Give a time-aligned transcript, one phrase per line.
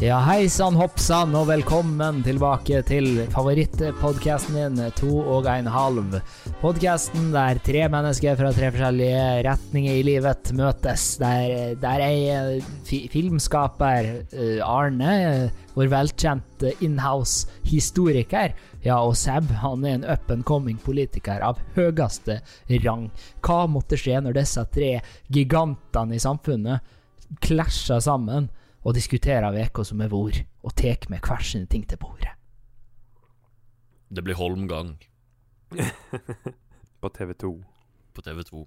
[0.00, 6.14] Ja, hei sann hoppsann, og velkommen tilbake til favorittpodkasten din, To og en halv.
[6.62, 11.02] Podkasten der tre mennesker fra tre forskjellige retninger i livet møtes.
[11.20, 18.54] Der, der ei fi, filmskaper, eh, Arne, vår velkjente inhouse-historiker,
[18.86, 22.38] ja, og Seb, han er en up and coming politiker av høyeste
[22.86, 23.10] rang.
[23.44, 24.94] Hva måtte skje når disse tre
[25.28, 26.88] gigantene i samfunnet
[27.44, 28.48] klasjer sammen?
[28.84, 32.32] Og diskuterer uka som er vår, og tar med hver sine ting til bordet.
[34.10, 34.96] Det blir Holmgang
[37.00, 37.50] På TV2.
[38.14, 38.66] på TV2.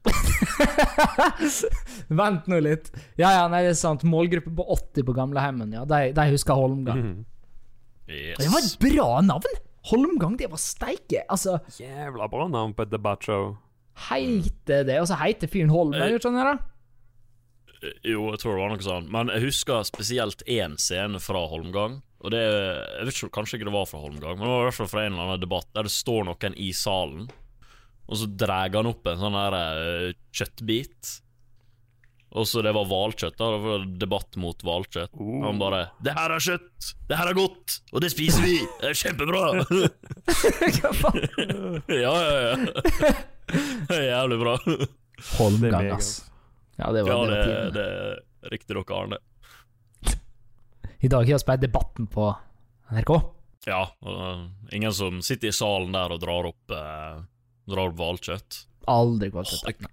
[2.20, 2.88] Vent nå litt.
[3.20, 4.04] Ja, ja, nei, det er sant.
[4.08, 5.82] Målgruppe på 80 på gamleheimen, ja.
[5.88, 7.02] De, de husker Holmgang.
[7.02, 7.26] Mhm.
[8.10, 8.40] Yes.
[8.40, 9.58] Det var et bra navn!
[9.86, 11.20] Holmgang, det var steike.
[11.30, 13.52] Altså, Jævla bra navn på et debattshow.
[14.08, 15.94] heite det, og så heiter fyren Holm.
[15.94, 16.54] eller noe da?
[17.80, 19.08] Jo, jeg tror det var noe sånn.
[19.12, 22.00] Men jeg husker spesielt én scene fra Holmgang.
[22.20, 24.68] Og det Jeg vet ikke, Kanskje ikke det var fra Holmgang, men det var i
[24.68, 27.30] hvert fall fra en eller annen debatt der det står noen i salen,
[28.10, 31.16] og så drar han opp en sånn her uh, kjøttbit.
[32.30, 33.36] Og så det var hvalkjøtt.
[33.38, 35.14] da Det var debatt mot hvalkjøtt.
[35.18, 35.40] Oh.
[35.46, 36.94] Han bare 'Det her er kjøtt!
[37.08, 37.80] Det her er godt!
[37.92, 38.58] Og det spiser vi!
[38.80, 39.64] Det er kjempebra!'
[40.78, 41.82] Hva faen?
[42.04, 43.14] ja, ja, ja.
[43.90, 44.54] Det er jævlig bra.
[45.38, 46.29] Holmgang, ass.
[46.80, 47.84] Ja, det var, Ja, det det, det
[48.48, 49.20] er riktig dere, Arne.
[51.00, 52.30] I dag har vi bare Debatten på
[52.92, 53.12] NRK.
[53.68, 57.20] Ja, og uh, ingen som sitter i salen der og drar opp uh,
[57.68, 58.62] Drar opp hvalkjøtt.
[58.90, 59.90] Aldri gått Åh, jeg,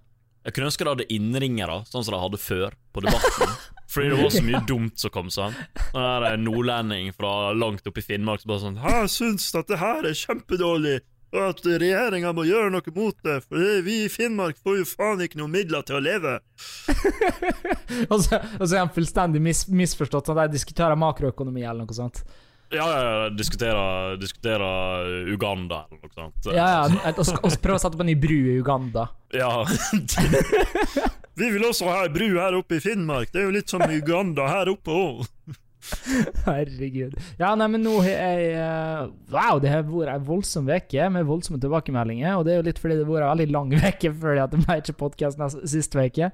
[0.48, 3.52] jeg kunne ønske de hadde innringere, sånn som de hadde før, på Debatten.
[3.92, 5.54] Fordi det var så mye dumt som kom sånn.
[5.94, 9.78] Der eh, nordlending fra langt oppe i Finnmark som bare sånn Jeg syns at det
[9.80, 10.98] her er kjempedårlig,
[11.34, 15.22] og at regjeringa må gjøre noe mot det, for vi i Finnmark får jo faen
[15.24, 16.38] ikke noen midler til å leve.
[18.12, 20.28] Og så, og så er han fullstendig mis, misforstått.
[20.28, 22.20] Sånn, de diskuterer makroøkonomi eller noe sånt.
[22.70, 24.68] Ja, ja, ja, diskutere, diskutere
[25.32, 26.50] Uganda eller noe sånt.
[26.52, 29.06] Ja, ja, og og så prøve å sette opp en ny bru i Uganda.
[29.32, 29.64] Ja.
[31.38, 33.32] Vi vil også ha ei bru her oppe i Finnmark.
[33.32, 35.24] Det er jo litt som Uganda her oppe òg.
[36.46, 37.16] Herregud.
[37.38, 41.28] Ja, nei, men nå har jeg uh, Wow, det har vært ei voldsom uke med
[41.28, 42.38] voldsomme tilbakemeldinger.
[42.38, 44.64] Og det er jo litt fordi det har vært ei veldig lang uke at det
[44.64, 46.32] ble ikke podkast sist uke.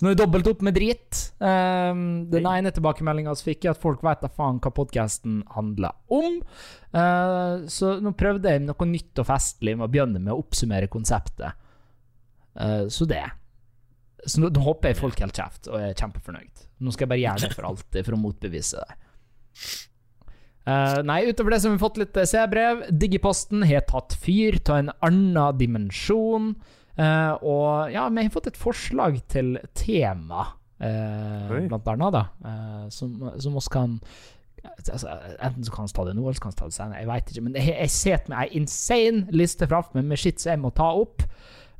[0.00, 1.18] Så nå er det dobbelt opp med drit.
[1.44, 5.92] Um, den ene tilbakemeldinga vi fikk, er at folk vet da faen hva podkasten handler
[6.08, 6.38] om.
[6.94, 10.88] Uh, så nå prøvde jeg noe nytt og festlig med å begynne med å oppsummere
[10.88, 11.52] konseptet.
[12.56, 13.26] Uh, så det.
[14.26, 16.66] Så nå, nå håper jeg folk holder kjeft og er kjempefornøyd.
[16.80, 18.98] Nå skal jeg bare gjøre det for alltid for å motbevise det.
[20.68, 22.82] Uh, nei, utover det så har vi fått litt eh, C-brev.
[22.92, 26.52] Digiposten har tatt fyr av en annen dimensjon.
[27.00, 30.50] Uh, og ja, vi har fått et forslag til tema,
[30.84, 32.26] uh, blant annet, da.
[32.92, 33.96] som, som oss kan
[34.90, 35.08] altså,
[35.40, 37.00] Enten så kan vi ta det nå, eller så kan vi ta det senere.
[37.00, 37.46] Jeg vet ikke.
[37.46, 40.74] Men jeg, jeg sitter med ei insane liste framfor meg med shit som jeg må
[40.76, 41.24] ta opp.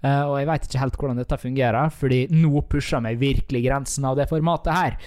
[0.00, 4.08] Eh, og jeg veit ikke helt hvordan dette fungerer, fordi nå pusher meg virkelig grensen
[4.08, 5.02] av det formatet her.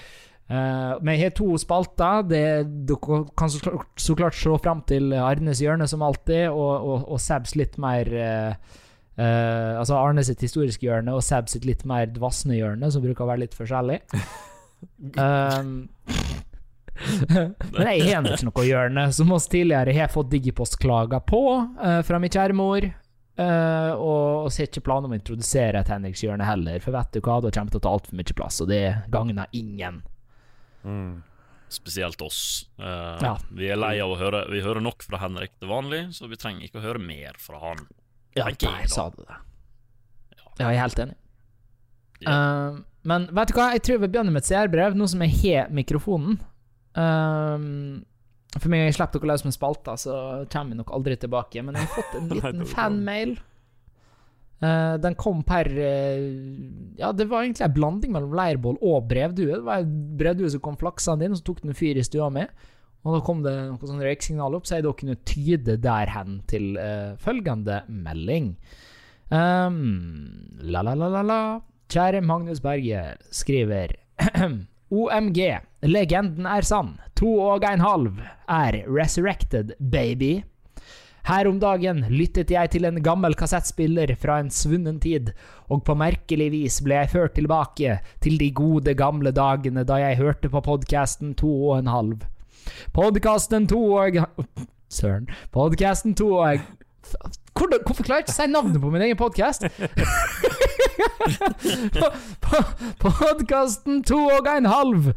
[0.53, 2.25] Men jeg har to spalter.
[2.29, 2.41] Det,
[2.85, 7.05] dere kan så klart, så klart se fram til Arnes hjørne som alltid, og, og,
[7.15, 8.11] og Sebs litt mer
[9.13, 13.03] Uh, eh, Altså Arne sitt historiske hjørne og Seb sitt litt mer dvassende hjørne, som
[13.03, 14.01] bruker å være litt forskjellig.
[15.17, 15.87] um,
[17.73, 22.21] men jeg har ikke noe hjørne, som oss tidligere har fått Digipost-klager på uh, fra
[22.21, 22.89] min kjære mor.
[23.35, 27.21] Eh, og vi har ikke planer om å introdusere et Henrikshjørne heller, for vet du
[27.25, 28.83] hva, da kommer det til å ta altfor mye plass, og det
[29.13, 30.03] gagner ingen.
[30.85, 31.23] Mm.
[31.73, 32.69] Spesielt oss.
[32.77, 33.33] Uh, Ja.
[33.49, 36.37] Vi er lei av å høre Vi hører nok fra Henrik til vanlig, så vi
[36.37, 37.87] trenger ikke å høre mer fra han.
[38.37, 39.39] Ja, der sa du det.
[40.59, 41.17] Ja, jeg er helt enig.
[42.21, 42.33] Ja.
[42.37, 45.33] Uh, men vet du hva, jeg tror vi begynner med et CR-brev, nå som jeg
[45.41, 46.37] har mikrofonen.
[46.93, 48.05] Um,
[48.59, 50.17] for meg jeg slipper dere løs med spalter, så
[50.51, 51.63] kommer vi nok aldri tilbake.
[51.65, 53.35] Men jeg har fått en liten fanmail.
[54.63, 56.21] Uh, den kom per uh,
[56.95, 59.57] Ja, det var egentlig en blanding mellom leirbål og brevdue.
[59.57, 62.29] Det var en brevdue som kom flaksende inn, og så tok den fyr i stua
[62.33, 62.45] mi.
[63.03, 66.39] Og da kom det noe sånn røyksignal opp, så jeg da kunne tyde der hen
[66.47, 68.53] til uh, følgende melding.
[69.33, 69.81] Um,
[70.61, 71.41] la, la, la, la, la.
[71.91, 73.01] Kjære Magnus Berge
[73.33, 73.97] skriver
[74.93, 75.39] OMG,
[75.89, 76.97] legenden er sann.
[77.17, 78.19] To og en halv
[78.51, 80.43] er resurrected, baby.
[81.23, 85.31] Her om dagen lyttet jeg til en gammel kassettspiller fra en svunnen tid,
[85.71, 90.19] og på merkelig vis ble jeg ført tilbake til de gode gamle dagene da jeg
[90.19, 92.27] hørte på podkasten To og en halv.
[92.93, 94.19] Podkasten To og
[94.91, 95.31] Søren.
[95.55, 96.59] Podkasten To og
[97.63, 99.67] hvordan, hvorfor klarer jeg ikke å si navnet på min egen podkast?
[103.03, 105.11] Podkasten To og en halv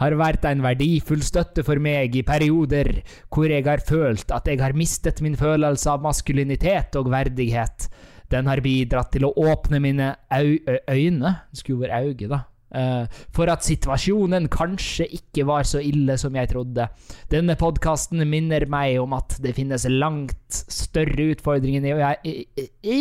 [0.00, 4.62] har vært en verdifull støtte for meg i perioder hvor jeg har følt at jeg
[4.62, 7.90] har mistet min følelse av maskulinitet og verdighet.
[8.32, 12.40] Den har bidratt til å åpne mine øyne skulle vært øyne, da.
[12.74, 16.86] Eh, for at situasjonen kanskje ikke var så ille som jeg trodde.
[17.32, 22.34] Denne podkasten minner meg om at det finnes langt større utfordringer i,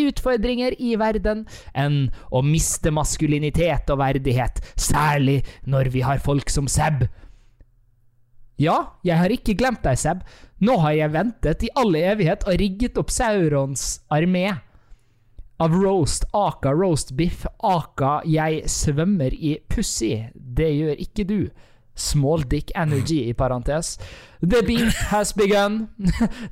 [0.09, 1.45] utfordringer i verden
[1.77, 2.01] enn
[2.31, 7.07] å miste maskulinitet og verdighet, særlig når vi har folk som Seb.
[8.59, 10.25] Ja, jeg har ikke glemt deg, Seb.
[10.59, 14.49] Nå har jeg ventet i all evighet og rigget opp Saurons armé.
[15.59, 20.13] Av roast, aka roast biff, aka jeg svømmer i pussy.
[20.33, 21.39] Det gjør ikke du.
[21.99, 23.97] Small dick energy, i parentes.
[24.39, 25.89] The beef has begun.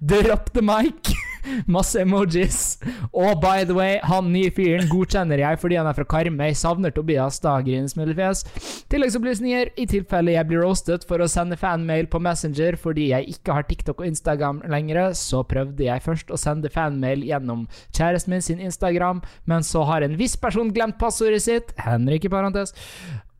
[0.04, 1.16] Drop the mic.
[1.76, 2.78] Masse emojis.
[3.12, 6.52] Og by the way, han nye fyren godkjenner jeg fordi han er fra Karmøy.
[6.58, 8.44] Savner Tobias, da, grinesmilefjes.
[8.92, 13.58] Tilleggsopplysninger i tilfelle jeg blir roastet for å sende fanmail på Messenger fordi jeg ikke
[13.58, 17.66] har TikTok og Instagram lenger, så prøvde jeg først å sende fanmail gjennom
[17.96, 22.32] kjæresten min sin Instagram, men så har en viss person glemt passordet sitt, Henrik i
[22.34, 22.74] parentes.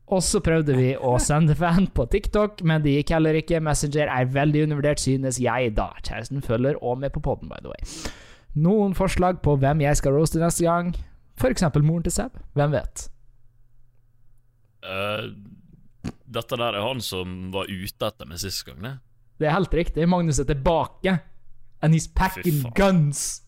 [0.08, 3.60] Og så prøvde vi å sende fan på TikTok, men det gikk heller ikke.
[3.64, 5.90] Messenger er veldig undervurdert, synes jeg, da.
[6.00, 8.14] Kjæresten følger og med på poden, by the way.
[8.58, 10.94] Noen forslag på hvem jeg skal roaste neste gang?
[11.48, 12.40] Eksempel moren til Seb.
[12.56, 13.04] Hvem vet?
[14.82, 15.28] Uh,
[16.24, 18.94] dette der er han som var ute etter meg sist gang, det.
[19.38, 20.08] Det er helt riktig.
[20.10, 21.18] Magnus er tilbake.
[21.82, 23.44] And he's packing guns.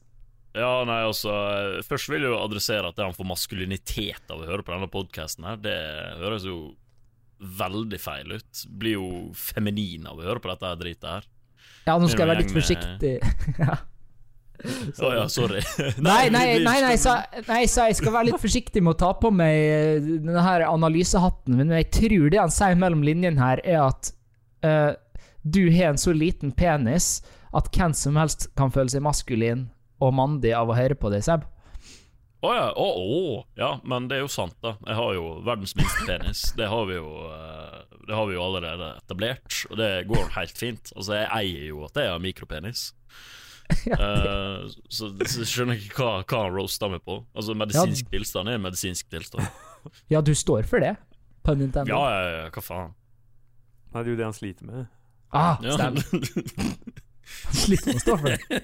[0.56, 1.32] Ja, nei, altså
[1.86, 4.90] Først vil jeg jo adressere at det han får maskulinitet av å høre på denne
[4.90, 5.76] podkasten her, det
[6.18, 6.72] høres jo
[7.40, 8.64] veldig feil ut.
[8.68, 9.06] Blir jo
[9.36, 11.30] feminin av å høre på dette her dritet her.
[11.86, 13.14] Ja, nå skal jeg være litt forsiktig.
[13.62, 13.78] ja.
[14.60, 15.62] Å ja, sorry.
[16.04, 19.14] Nei, nei, nei, nei, sa, nei, sa jeg skal være litt forsiktig med å ta
[19.16, 23.62] på meg eh, denne her analysehatten, men jeg tror det han sier mellom linjene her,
[23.64, 24.12] er at
[24.66, 24.92] uh,
[25.40, 27.22] du har en så liten penis
[27.56, 29.70] at hvem som helst kan føle seg maskulin
[30.00, 31.46] og mandig av å høre på det, Seb.
[32.40, 33.42] Å ja, Oh, oh.
[33.60, 34.74] ja, men det er jo sant, da.
[34.88, 36.44] Jeg har jo verdens minste penis.
[36.56, 40.56] Det har vi jo eh, Det har vi jo allerede etablert, og det går helt
[40.56, 40.88] fint.
[40.96, 42.86] Altså, jeg eier jo at jeg har mikropenis.
[43.70, 47.20] Eh, så, så skjønner jeg ikke hva, hva han roaster meg på.
[47.38, 49.46] Altså, medisinsk tilstand er medisinsk tilstand.
[50.12, 50.96] Ja, du står for det?
[51.46, 51.92] På intended.
[51.92, 52.90] Ja, ja, ja, hva faen.
[53.94, 54.88] Nei, det er jo det han sliter med.
[55.30, 55.76] Ah, Ja.
[55.78, 56.02] stemmer.
[57.54, 58.62] Sliter å stå for det.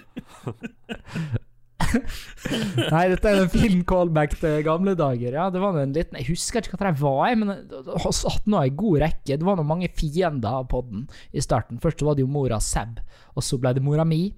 [1.87, 5.37] Nei, dette er en fin callback til gamle dager.
[5.37, 8.61] Ja, det var en liten Jeg husker ikke hva det var, men det satt nå
[8.63, 9.37] ei god rekke.
[9.37, 11.81] Det var noen mange fiender av podden i starten.
[11.83, 13.01] Først så var det jo mora Seb,
[13.35, 14.29] og så ble det mora mi.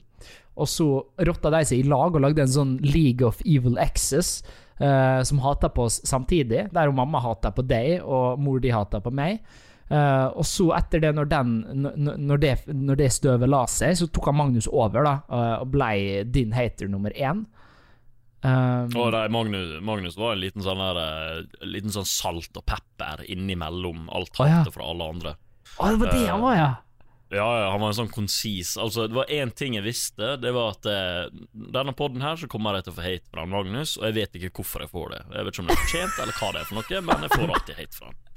[0.58, 0.88] Og så
[1.28, 4.42] rotta de seg i lag og lagde en sånn League of Evil Exes.
[4.78, 6.68] eh, som hata på oss samtidig.
[6.74, 9.40] Der mamma hata på deg, og mor di hata på meg.
[9.88, 11.52] Eh, og så etter det, når, den,
[11.96, 15.70] når, det, når det støvet la seg, så tok han Magnus over da, eh, og
[15.72, 15.92] ble
[16.28, 17.46] din hater nummer én.
[18.38, 22.62] Um, Og nei, Magnus, Magnus var en liten sånn der eh, Liten sånn salt og
[22.70, 24.60] pepper innimellom alt Å, ja.
[24.70, 25.32] fra alle andre.
[25.74, 26.68] Å, det var det han var, ja!
[27.30, 30.48] Ja, ja, han var en sånn konsis Altså, det var én ting jeg visste, det
[30.56, 31.26] var at eh,
[31.76, 34.38] denne podden her så kommer jeg til å få hate fra Magnus, og jeg vet
[34.38, 35.18] ikke hvorfor jeg får det.
[35.34, 37.32] Jeg vet ikke om det er fortjent, eller hva det er for noe, men jeg
[37.34, 38.18] får alltid hate fra han.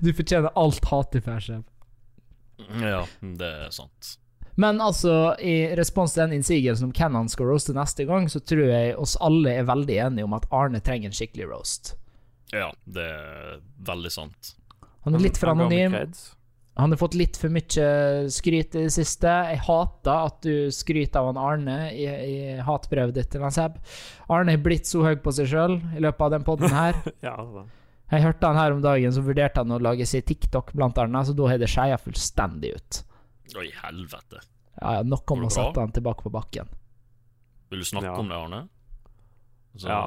[0.00, 1.66] Du fortjener alt hat i sjef.
[2.80, 4.14] Ja, det er sant.
[4.56, 8.40] Men altså, i respons til den innsigelsen om hvem han skal roaste neste gang, så
[8.40, 11.92] tror jeg oss alle er veldig enige om at Arne trenger en skikkelig roast.
[12.54, 14.54] Ja, det er veldig sant.
[15.04, 15.92] Han er litt for Han anonym.
[15.92, 16.35] creds.
[16.76, 17.86] Han har fått litt for mye
[18.28, 19.30] skryt i det siste.
[19.48, 23.78] Jeg hater at du skryter av han Arne i, i hatbrevet ditt til han Seb.
[24.28, 26.98] Arne har blitt så høy på seg sjøl i løpet av den podden her.
[27.24, 27.64] Ja, altså.
[28.12, 31.26] Jeg hørte han her om dagen, så vurderte han å lage seg TikTok, blant annet,
[31.26, 33.00] så da har det skeia fullstendig ut.
[33.58, 34.42] Oi, helvete.
[34.76, 36.68] Ja, ja, Nok om å sette han tilbake på bakken.
[37.72, 38.18] Vil du snakke Ja.
[38.20, 38.60] om det, Arne?
[39.74, 40.04] Så, Ja.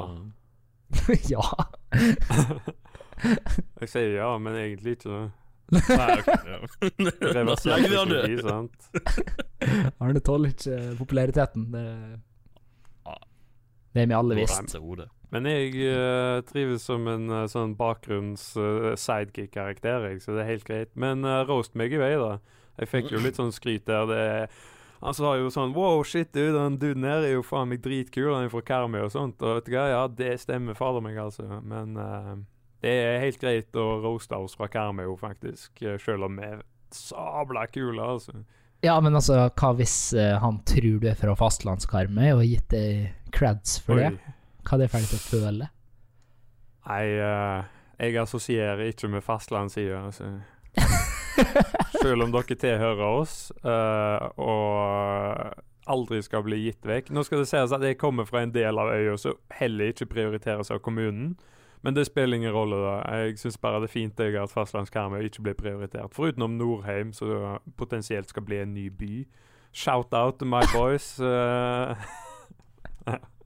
[1.34, 1.44] ja.
[3.82, 5.26] Jeg sier ja, men egentlig ikke.
[5.70, 6.60] Nei, okay, ja.
[6.98, 8.42] Vi han død.
[8.42, 8.90] sant?
[10.02, 11.70] Arne tåler ikke populariteten.
[11.74, 11.86] Det,
[13.94, 14.74] det er vi alle visst.
[15.30, 20.66] Men jeg uh, trives som en uh, sånn bakgrunns eh, uh, så det er helt
[20.66, 20.92] greit.
[20.98, 22.40] Men roast meg i vei, da.
[22.80, 24.08] Jeg fikk jo litt sånn skryt der.
[24.10, 24.50] Det
[25.04, 28.34] Han sa jo sånn Wow, shit, du, den duden her er jo faen meg dritkul.
[28.34, 29.42] Han er fra Karmøy og sånt.
[29.44, 31.46] Og vet du hva, ja, det stemmer fader meg, altså.
[31.62, 31.94] Men
[32.84, 35.82] det er helt greit å roaste oss fra Karmøy, faktisk.
[35.84, 36.62] eh, Selv om vi er
[36.96, 38.44] sabla kule, altså.
[38.82, 42.70] Ja, men altså, hva hvis uh, han tror du er fra fastlandskarmøy og har gitt
[42.72, 44.14] deg creds for det?
[44.64, 45.68] Hva er det ferdig til å føle?
[46.88, 47.68] Nei, uh,
[48.00, 50.00] jeg assosierer ikke med fastlandssida.
[50.08, 50.32] Altså.
[52.00, 53.36] Selv om dere tilhører oss
[53.68, 55.60] uh, og
[55.90, 57.12] aldri skal bli gitt vekk.
[57.12, 60.08] Nå skal det sies at jeg kommer fra en del av øya som heller ikke
[60.14, 61.34] prioriteres av kommunen.
[61.82, 62.76] Men det spiller ingen rolle.
[62.76, 63.16] da.
[63.16, 66.14] Jeg syns bare det er fint jeg, at fastlandskarmøy ikke blir prioritert.
[66.14, 69.28] Forutenom Norheim, som potensielt skal bli en ny by.
[69.72, 71.20] Shout out to my boys.
[71.20, 71.96] eh,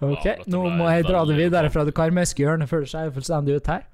[0.00, 3.58] Ok, Ja, nå må jeg dra det videre fra det karmøyske hjørnet føler seg fullstendig
[3.58, 3.86] ut her.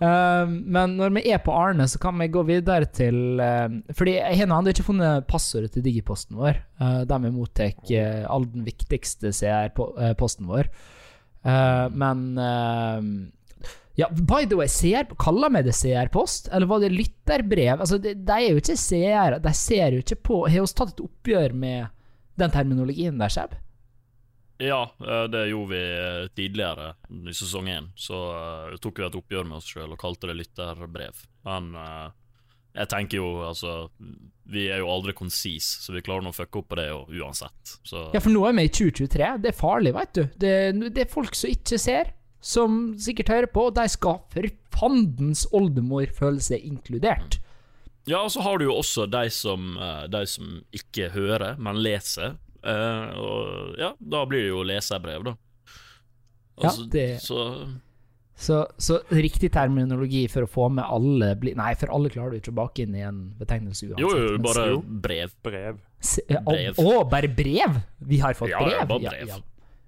[0.00, 0.46] uh,
[0.76, 3.66] men når vi er på Arne, så kan vi gå videre til uh,
[3.98, 8.24] Fordi jeg har ennå ikke funnet passordet til digiposten vår, uh, der vi mottar uh,
[8.32, 10.70] all den viktigste CR-posten vår.
[11.46, 12.98] Uh, men uh,
[13.96, 17.80] ja, by the way, CR, kaller meg det CR-post, eller var det lytterbrev?
[17.80, 20.92] Altså, de, de er jo ikke CR, de ser jo ikke på Har vi tatt
[20.92, 21.94] et oppgjør med
[22.36, 23.56] den terminologien der, Seb?
[24.60, 27.88] Ja, eh, det gjorde vi tidligere i sesong én.
[27.96, 28.20] Så
[28.80, 31.24] tok vi et oppgjør med oss sjøl og kalte det lytterbrev.
[31.48, 32.06] Men eh,
[32.76, 33.88] jeg tenker jo, altså
[34.46, 37.00] Vi er jo aldri konsise, så vi klarer nå å fucke opp på det jo,
[37.24, 37.72] uansett.
[37.82, 39.30] Så Ja, for nå er vi i 2023.
[39.42, 40.22] Det er farlig, veit du.
[40.38, 40.52] Det,
[40.94, 45.46] det er folk som ikke ser, som sikkert hører på, og de skal for fandens
[45.56, 47.40] oldemor føle seg inkludert.
[48.06, 51.80] Ja, og så har du jo også de som, eh, de som ikke hører, men
[51.82, 52.36] leser.
[52.62, 55.34] Eh, og ja, da blir det jo leserbrev, da.
[56.60, 57.40] Ja, Altså, det- Så
[58.36, 62.40] Så, så riktig terminologi for å få med alle bli, Nei, for alle klarer du
[62.42, 64.02] ikke å bake inn i en betegnelse uansett.
[64.02, 64.82] Jo, jo, bare jo.
[64.84, 65.32] brev.
[65.42, 65.78] brev.
[66.04, 66.76] se- brev.
[66.82, 67.78] å, bare brev?
[68.04, 68.88] Vi har fått Ja, ja, brev?
[68.92, 69.38] bare brev.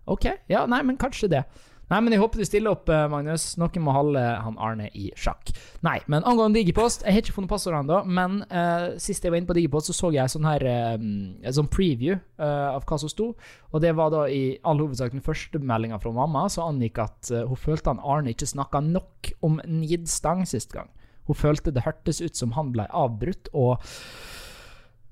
[0.08, 1.42] Ok, ja, nei, men kanskje det.
[1.88, 3.54] Nei, men jeg håper du stiller opp, eh, Magnus.
[3.60, 5.54] Noen må holde han Arne i sjakk.
[5.86, 9.40] Nei, men angående Digipost Jeg har ikke funnet passordet ennå, men uh, sist jeg var
[9.40, 13.00] inne på Digipost, så så jeg sånn her eh, en sånn preview uh, av hva
[13.00, 13.30] som sto.
[13.72, 17.32] Og det var da i all hovedsak den første meldinga fra mamma, som angikk at
[17.32, 20.92] uh, hun følte han Arne ikke snakka nok om nidstang sist gang.
[21.28, 23.82] Hun følte det hørtes ut som han ble avbrutt, og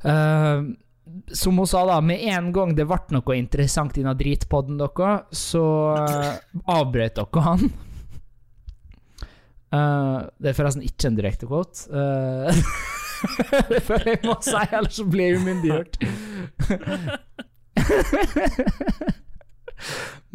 [0.04, 0.62] eh,
[1.32, 5.12] som hun sa, da, med en gang det ble noe interessant i denne dritpodden dere,
[5.30, 6.34] så uh,
[6.76, 7.68] avbrøt dere han.
[9.74, 11.86] Uh, det er forresten ikke en direkte quote.
[11.90, 12.50] Uh,
[13.70, 15.94] det føler jeg må si, ellers så blir jeg umyndiggjort.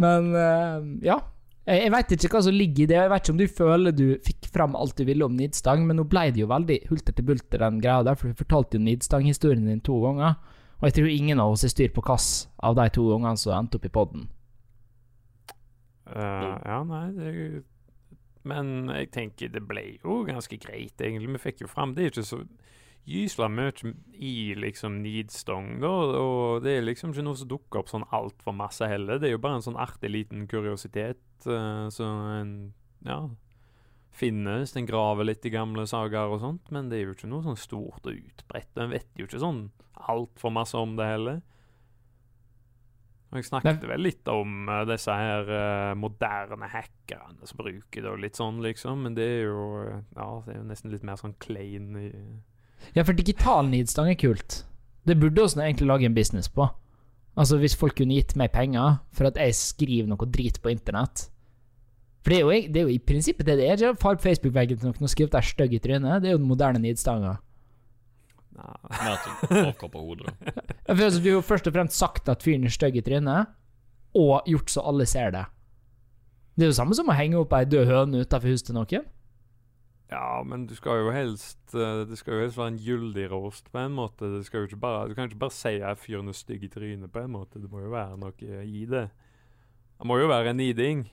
[0.02, 1.20] Men uh, ja.
[1.68, 2.98] Jeg, jeg veit ikke hva som ligger i det.
[2.98, 6.00] Jeg vet ikke om du føler du fikk fram alt du ville om Nidstang, men
[6.00, 8.86] nå ble det jo veldig hulter til bulter, den greia der, for du fortalte jo
[8.88, 10.40] Nidstang-historien din to ganger.
[10.82, 13.54] Og jeg tror ingen av oss er styr på hvilken av de to ungene som
[13.54, 14.26] endte opp i poden.
[16.12, 17.60] Uh, ja, nei det er jo
[18.44, 21.30] Men jeg tenker det ble jo ganske greit, egentlig.
[21.38, 22.42] Vi fikk jo fram Det er ikke så
[23.08, 25.92] gysla mye i liksom Nidstong, da.
[26.18, 29.22] Og det er liksom ikke noe som dukker opp sånn altfor masse heller.
[29.22, 32.10] Det er jo bare en sånn artig liten kuriositet uh, så
[32.42, 32.54] en
[33.06, 33.24] ja,
[34.12, 36.72] finner Den graver litt i gamle sagaer og sånt.
[36.74, 38.74] Men det er jo ikke noe sånn stort og utbredt.
[38.78, 39.64] En vet jo ikke sånn
[40.12, 41.42] altfor masse om det heller.
[43.32, 48.10] Og Jeg snakket vel litt om uh, disse her uh, moderne hackerne som bruker det
[48.12, 49.06] og litt sånn, liksom.
[49.06, 52.10] Men det er jo eh, Ja, det er jo nesten litt mer sånn klein i
[52.98, 54.66] Ja, for digital Nidstang er kult.
[55.08, 56.68] Det burde vi egentlig lage en business på.
[57.40, 61.30] Altså Hvis folk kunne gitt meg penger for at jeg skriver noe drit på internett.
[62.22, 63.80] For det er jo, det er jo i prinsippet det det er.
[63.80, 66.22] Ikke far på Facebook-veggen til noen og skrive deg stygg i trynet.
[66.22, 67.40] Det er jo den moderne Nidstanga.
[68.62, 69.16] Nei.
[69.48, 70.28] Du avkapper hodet.
[70.28, 70.66] da.
[70.94, 73.50] Du har jo først og fremst sagt at fyren er stygg i trynet,
[74.18, 75.48] og gjort så alle ser det.
[76.58, 79.08] Det er jo samme som å henge opp ei død høne utafor huset til noen.
[80.12, 83.70] Ja, men du skal jo helst eh, Det skal jo helst være en gyldig roast,
[83.72, 84.28] på en måte.
[84.28, 86.66] Du, skal jo ikke bare, du kan jo ikke bare si at fyren er stygg
[86.68, 87.62] i trynet, på en måte.
[87.64, 89.06] Det må jo være noe i det.
[89.96, 91.06] Det må jo være en niding.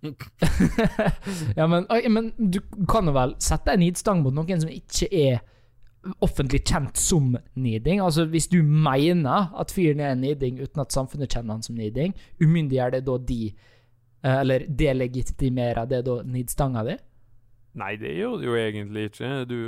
[1.58, 5.40] ja, men, men du kan jo vel sette en nidstang mot noen som ikke er
[6.24, 8.00] offentlig kjent som niding.
[8.00, 11.76] Altså Hvis du mener at fyren er en niding uten at samfunnet kjenner han som
[11.76, 16.96] niding, umyndiggjør det da de eh, Eller delegitimerer det da nidstanga di?
[17.80, 19.28] Nei, det gjør det jo egentlig ikke.
[19.46, 19.58] Du,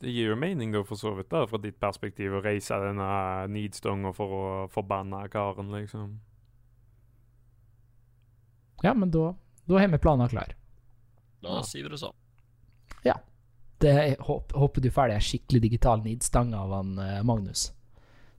[0.00, 3.08] det gir jo mening, da, for så vidt, da, fra ditt perspektiv, å reise denne
[3.52, 6.14] nidstanga for å forbanne karen, liksom.
[8.84, 9.34] Ja, men da,
[9.66, 10.54] da har vi planen klar.
[11.44, 12.14] Da sier vi det sånn.
[13.84, 17.66] Det, jeg håper, håper du får deg en skikkelig digital nidstang av han eh, Magnus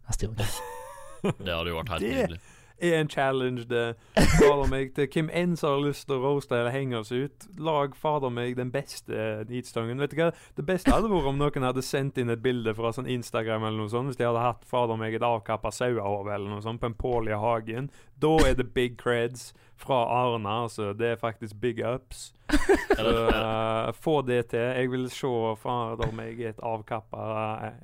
[0.08, 0.38] neste gang.
[1.44, 2.40] Det hadde jo vært helt Det- nydelig.
[3.00, 3.96] en challenge, det.
[4.16, 7.48] Fader meg, til hvem enn som har lyst til å roaste eller henge oss ut,
[7.58, 10.02] lag fader meg den beste neatstangen.
[10.02, 10.32] Vet du hva?
[10.58, 13.86] Det beste hadde vært om noen hadde sendt inn et bilde fra sånn Instagram eller
[13.86, 16.92] noe sånt, hvis de hadde hatt fader meg et avkappa sauehode eller noe sånt på
[16.92, 17.92] en pål i hagen.
[18.22, 20.94] Da er det big creds fra Arna, altså.
[20.94, 22.32] Det er faktisk big ups.
[22.96, 24.60] Så, uh, få det til.
[24.60, 27.24] Jeg vil se fader meg et avkappa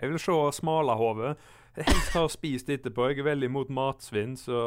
[0.01, 1.35] Jeg vil se smalahove.
[1.87, 3.05] Helst har spist etterpå.
[3.11, 4.61] Jeg er veldig imot matsvinn, så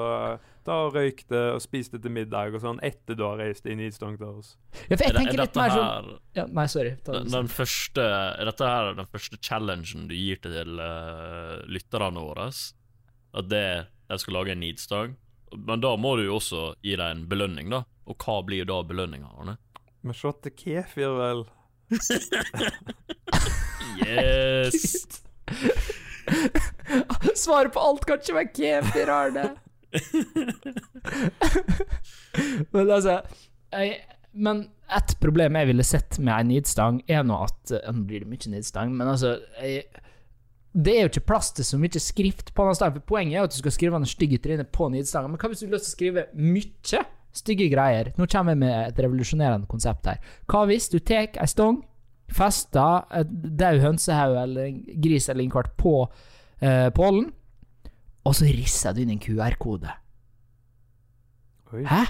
[0.64, 4.54] da røykte og spiste til middag og sånn etter du har reist inn i Stongtårs.
[4.88, 6.94] Ja, for jeg Er, tenker er litt mer sånn ja, Nei, sorry.
[7.04, 7.34] Ta den, det.
[7.36, 8.06] den første,
[8.40, 12.48] Er dette her den første challengen du gir til uh, lytterne våre?
[13.34, 13.66] At det,
[14.08, 15.18] de skal lage en needstang?
[15.54, 17.84] Men da må du jo også gi dem en belønning, da.
[18.08, 19.58] Og hva blir da belønninga, Arne?
[20.04, 21.44] Men se til kefir, vel.
[23.94, 25.22] Yes!
[27.44, 29.48] Svaret på alt kan ikke være kefir, Arne.
[32.74, 33.20] men altså
[33.70, 34.00] jeg,
[34.34, 38.24] Men et problem jeg ville sett med ei nidstang, er nå at eh, Nå blir
[38.24, 39.84] det mye nidstang, men altså jeg,
[40.74, 43.06] Det er jo ikke plass til så mye skrift på den stangen.
[43.06, 45.30] Poenget er jo at du skal skrive den stygge trynet på nidstanga.
[45.30, 47.04] Men hva hvis du har lyst til å skrive mye
[47.34, 48.10] stygge greier?
[48.18, 50.18] Nå kommer jeg med et revolusjonerende konsept her.
[50.50, 51.84] Hva hvis du tar ei stong,
[52.32, 55.94] fester et daud hønsehaug eller en gris eller en kvart på
[56.60, 57.30] eh, pollen,
[58.24, 59.92] og så risser du inn en QR-kode?
[61.74, 62.02] Hæ?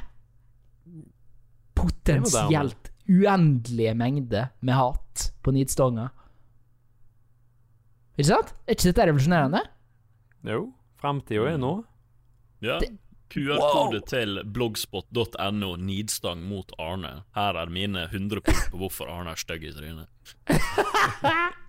[1.75, 6.09] Potensielt uendelige mengder med hat på Nidstonga.
[8.15, 8.53] Ikke sant?
[8.67, 9.65] Er ikke dette revolusjonerende?
[10.47, 10.61] Jo.
[11.01, 11.73] Framtida er nå.
[12.65, 12.79] Ja.
[13.33, 17.23] QR-kode til blogspot.no, Nidstang mot Arne.
[17.35, 20.09] Her er mine 100 punkt på hvorfor Arne er stygg i trynet.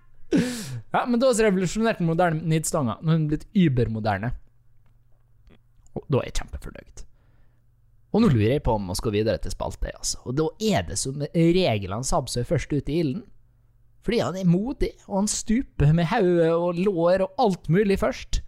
[0.92, 2.98] Ja, men da har vi revolusjonert den moderne nidstanga.
[3.02, 4.32] Nå er den blitt übermoderne.
[5.96, 7.04] Og da er jeg kjempefornøyd.
[8.14, 10.20] Og nå lurer jeg på om vi skal videre til spalte, altså.
[10.24, 13.24] Og da er det som regel han Sab er først ut i ilden.
[14.06, 18.40] Fordi han er modig, og han stuper med hode og lår og alt mulig først.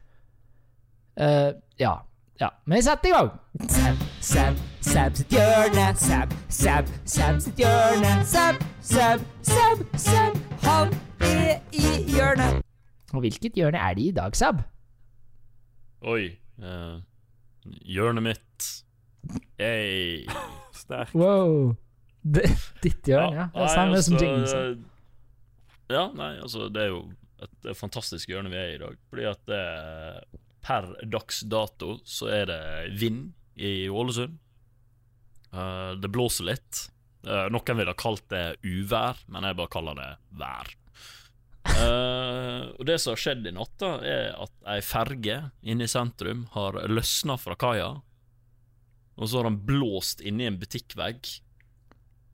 [1.18, 1.96] Uh, ja.
[2.40, 3.30] Ja, men vi setter i gang.
[3.68, 5.86] Sab, Sab, Sab sitt hjørne.
[5.98, 8.12] Sab, Sab, Sab sitt hjørne.
[8.30, 10.38] Sab, Sab, Sab, Sab.
[10.62, 10.94] Han
[11.26, 12.62] er i hjørnet.
[13.10, 14.62] Og hvilket hjørne er det i dag, Sab?
[16.06, 16.30] Oi.
[16.62, 17.02] Uh,
[17.82, 18.70] hjørnet mitt.
[19.58, 20.22] Hey.
[20.78, 21.18] Sterkt.
[21.18, 21.74] Wow.
[22.22, 22.46] Det,
[22.86, 23.50] ditt hjørne, ja.
[23.50, 24.90] Det er samme som altså, som sin.
[25.90, 27.06] Ja, nei, altså, det er jo
[27.42, 29.00] et, et fantastisk hjørne vi er i i dag.
[29.10, 29.64] Fordi at det
[30.68, 32.62] per dags dato så er det
[33.00, 34.36] vind i Ålesund.
[35.48, 36.82] Uh, det blåser litt.
[37.24, 40.74] Uh, noen ville ha kalt det uvær, men jeg bare kaller det vær.
[41.68, 45.90] Uh, og det som har skjedd i natt, da, er at ei ferge inne i
[45.90, 47.90] sentrum har løsna fra kaia.
[49.18, 51.32] Og så har han blåst inni en butikkvegg.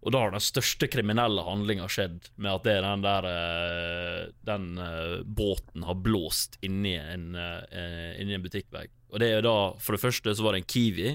[0.05, 4.19] Og da har den største kriminelle handlinga skjedd, med at det er den der eh,
[4.45, 8.93] Den eh, båten har blåst inni en, eh, inni en butikkvegg.
[9.14, 11.14] Og det er da For det første så var det en Kiwi,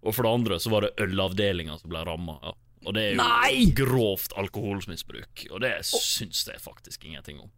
[0.00, 2.38] og for det andre så var det ølavdelinga som ble ramma.
[2.42, 2.56] Ja.
[2.88, 3.64] Og det er jo Nei!
[3.76, 7.50] grovt alkoholmisbruk, og det syns jeg faktisk ingenting om.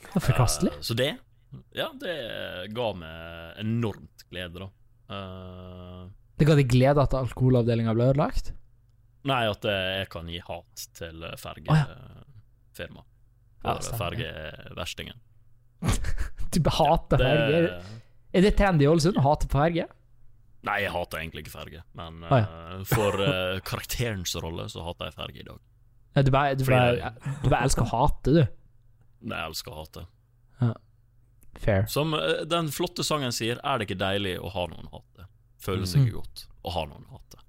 [0.00, 0.72] Det er forkastelig.
[0.78, 1.10] Uh, så det
[1.76, 2.16] Ja, det
[2.72, 4.68] ga meg enormt glede, da.
[5.10, 6.02] Eh,
[6.40, 8.54] Det ga deg glede at alkoholavdelinga ble ødelagt?
[9.28, 11.90] Nei, at jeg kan gi hat til fergefirmaet.
[12.72, 13.04] fergefirma.
[13.60, 15.18] Ja, For fergeverstingen.
[16.50, 17.66] Du hater ferger.
[18.34, 19.84] Er det trendy i Ålesund å hate ferge?
[20.66, 22.80] Nei, jeg hater egentlig ikke ferge, men oh, ja.
[22.90, 25.60] for uh, karakterens rolle så hater jeg ferge i dag.
[26.16, 27.12] Ja, du bare, du bare,
[27.44, 28.42] du bare elsker å hate, du.
[29.30, 30.04] Nei, jeg elsker å hate.
[31.60, 31.86] Fair.
[31.90, 35.04] Som eh, den flotte sangen sier, er det ikke deilig å ha noen å
[35.60, 35.86] hate?
[35.86, 36.12] seg Mm.
[36.14, 37.42] godt å ha noen å hate.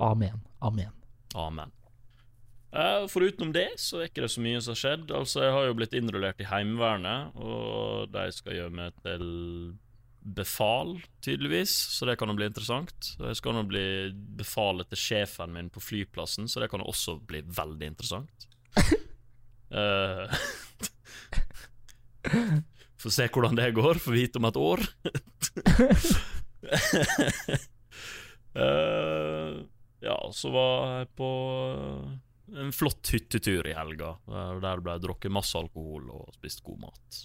[0.00, 0.40] Amen.
[0.62, 0.92] Amen.
[1.34, 1.72] Amen.
[3.08, 5.10] Foruten det så er ikke det så mye som har skjedd.
[5.16, 9.24] Altså, Jeg har jo blitt innrullert i Heimevernet, og de skal gjøre meg til
[10.22, 13.14] befal, tydeligvis, så det kan jo bli interessant.
[13.18, 13.84] Og Jeg skal nå bli
[14.36, 18.48] befalet til sjefen min på flyplassen, så det kan jo også bli veldig interessant.
[19.68, 20.30] Eh,
[22.98, 24.80] Får se hvordan det går, får vite om et år.
[28.58, 29.56] Eh,
[30.00, 31.26] ja, så var jeg på
[31.76, 36.80] eh, en flott hyttetur i helga, der ble ble drukket masse alkohol og spist god
[36.88, 37.20] mat.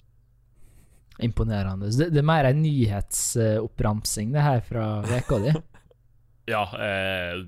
[1.23, 1.89] Imponerende.
[1.95, 5.55] Det, det er mer en nyhetsoppramsing, det her fra veka di.
[6.43, 7.45] Ja, jeg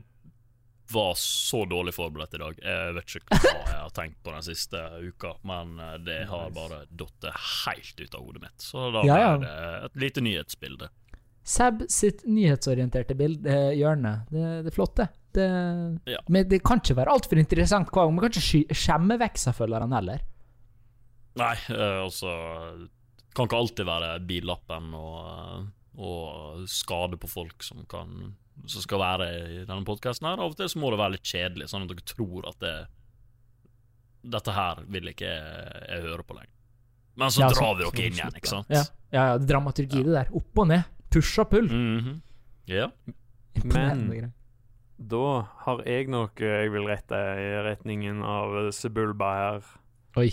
[0.92, 2.60] var så dårlig forberedt i dag.
[2.62, 6.54] Jeg vet ikke hva jeg har tenkt på den siste uka, men eh, det har
[6.56, 7.30] bare datt
[7.66, 8.58] helt ut av hodet mitt.
[8.62, 9.32] Så da ble ja.
[9.42, 9.56] det
[9.90, 10.90] et lite nyhetsbilde.
[11.46, 13.14] Seb sitt nyhetsorienterte
[13.78, 14.14] hjørne.
[14.32, 15.10] Det, det er flott, det.
[15.38, 15.50] det
[16.10, 16.24] Ja.
[16.28, 18.16] Men det kan ikke være altfor interessant hver gang.
[18.16, 20.24] Man kan ikke skjemme vekk seg følgerne heller.
[21.36, 22.32] Nei, eh, altså
[23.36, 25.66] Kan ikke alltid være billappen og,
[26.00, 28.32] og skade på folk som kan
[28.72, 30.40] Som skal være i denne podkasten her.
[30.40, 32.76] Av og til så må det være litt kjedelig, sånn at dere tror at det
[34.26, 36.54] Dette her vil ikke jeg, jeg høre på lenger.
[37.22, 38.72] Men så Ja, drar vi dere inn igjen, ikke sant?
[38.74, 38.82] Ja,
[39.14, 40.32] ja, ja dramaturgi, det der.
[40.34, 40.95] Opp og ned.
[41.16, 41.70] Push og pull.
[41.72, 42.22] Mhm.
[42.68, 42.90] Ja.
[43.56, 44.34] Imponerende Men-
[44.98, 49.64] Da har jeg noe jeg vil rette i retningen av Sebulba her.
[50.18, 50.30] Oi.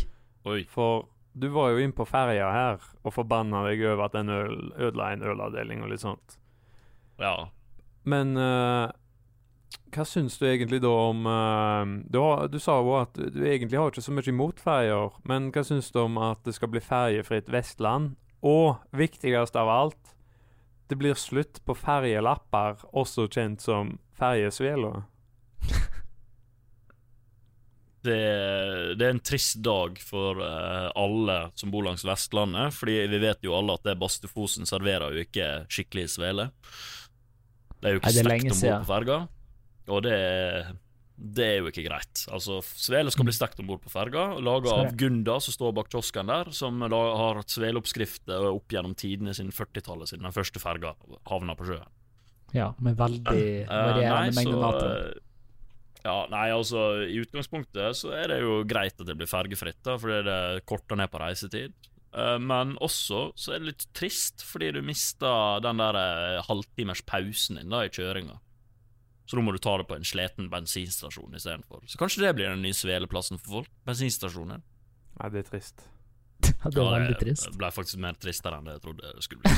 [0.46, 0.62] Oi.
[0.70, 4.72] For du var jo inn på ferja her og forbanna deg over at den øl,
[4.76, 6.36] ødela en ølavdeling og litt sånt.
[7.18, 7.48] Ja.
[8.04, 8.90] Men uh,
[9.92, 13.78] hva syns du egentlig da om uh, du, har, du sa jo at du egentlig
[13.78, 16.82] har ikke så mye imot ferjer, men hva syns du om at det skal bli
[16.84, 18.16] ferjefritt Vestland?
[18.42, 20.14] Og viktigst av alt,
[20.92, 25.02] det blir slutt på ferjelapper, også kjent som ferjesvela.
[28.02, 28.14] Det,
[28.98, 33.46] det er en trist dag for uh, alle som bor langs Vestlandet, fordi vi vet
[33.46, 36.48] jo alle at det Bastufosen serverer jo ikke skikkelig svele.
[37.76, 39.18] Det er jo ikke Nei, det er stekt om bord på ferga,
[39.86, 40.18] og det,
[41.22, 42.24] det er jo ikke greit.
[42.34, 44.88] Altså, svele skal bli stekt om bord på ferga, laga av?
[44.98, 50.10] Gunda, som står bak kiosken der, som har hatt sveleoppskrifter opp gjennom tidene siden 40-tallet,
[50.10, 50.96] siden den første ferga
[51.30, 51.86] havna på sjøen.
[52.52, 54.82] Ja, med veldig Eh, varierende uh, mengde mat.
[54.82, 55.20] eh,
[56.02, 59.94] Ja, nei, altså I utgangspunktet så er det jo greit at det blir fergefritt, da,
[60.02, 61.72] fordi det korter ned på reisetid.
[62.12, 67.62] Eh, men også så er det litt trist, fordi du mister den der halvtimers pausen
[67.62, 68.40] din da i kjøringa.
[69.32, 71.86] Så da må du ta det på en sliten bensinstasjon istedenfor.
[71.88, 73.70] Så kanskje det blir den nye sveleplassen for folk?
[73.88, 74.60] Bensinstasjoner.
[75.16, 75.86] Nei, det er trist.
[76.42, 77.48] Det var veldig trist.
[77.56, 79.54] ble faktisk mer tristere enn det jeg trodde det skulle bli.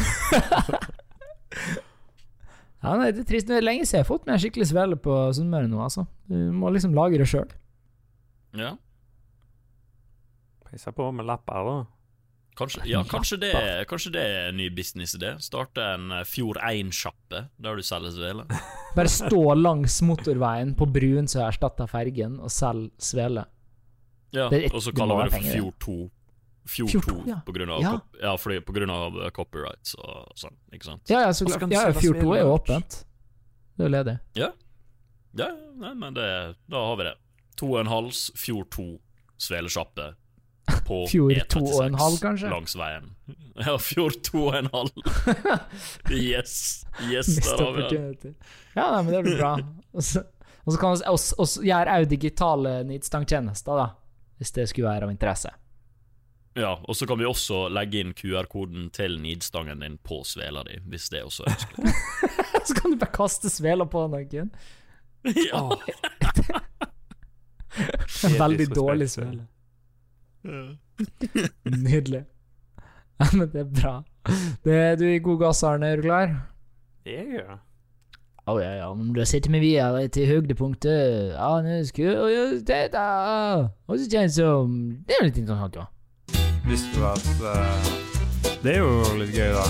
[2.84, 3.48] Ja, nei, det er trist.
[3.48, 6.04] Det er lenge siden jeg har fått meg skikkelig svele på Sunnmøre nå, altså.
[6.28, 7.48] Du må liksom lage det sjøl.
[8.54, 8.74] Ja,
[10.68, 11.74] Peisa på med lapper, da.
[12.58, 13.52] Kanskje, ja, kanskje, det,
[13.90, 15.32] kanskje det er en ny businessidé.
[15.42, 18.44] Starte en eh, Fjord 1-sjappe der du selger svele.
[18.94, 23.46] Bare stå langs motorveien på brun som erstatter fergen, og selg svele.
[24.35, 25.50] Ja, Det er et- og så kaller vi det for.
[25.52, 26.11] Fjord 2.
[26.66, 27.35] Fjord, Fjord 2, 2, ja.
[27.46, 28.00] på grunn av, Ja.
[28.22, 31.02] ja, fordi, på grunn av eh, copyrights og sånn, ikke sant?
[31.11, 31.70] Ja, ja, så klart.
[31.70, 33.04] Ja, Fjord 2 er jo åpent.
[33.76, 34.18] Det er jo ledig.
[35.35, 37.14] Ja, nei, men det, da har vi det.
[37.57, 38.98] To og en hals, Fjord 2,
[39.38, 40.14] svelesjappe
[40.87, 42.53] på Fjord E36 to og en halv, kanskje?
[42.53, 43.11] langs veien.
[43.55, 44.96] Ja, Fjord to og en halv.
[46.11, 48.33] yes, yes, der har vi det.
[48.74, 49.53] Ja, nei, men det blir bra.
[49.94, 50.24] Og så,
[50.81, 53.92] kan vi gjøre òg digitale nidstangtjenester, da.
[54.42, 55.53] Hvis det skulle være av interesse.
[56.59, 60.81] Ja, og så kan vi også legge inn QR-koden til nidstangen din på svela di,
[60.90, 61.94] hvis det også er ønskelig.
[62.66, 64.50] så kan du bare kaste svela på noen.
[65.46, 65.64] ja.
[68.38, 69.46] Veldig dårlig svele.
[71.87, 72.24] Nydelig.
[73.20, 73.94] Ja, men det er bra.
[74.64, 75.92] Det, du gir i god gass, Arne.
[75.92, 76.35] Er du klar?
[77.07, 77.61] Jeg, ja.
[78.44, 81.33] Å ja, ja, men da setter vi videre til høydepunktet.
[81.40, 83.04] Arne skulle gjøre dette.
[83.88, 84.74] Og så kjennes det som
[85.09, 85.87] Det er litt interessant, ja.
[86.64, 87.88] Visste du at uh,
[88.64, 89.64] Det er jo litt gøy, da.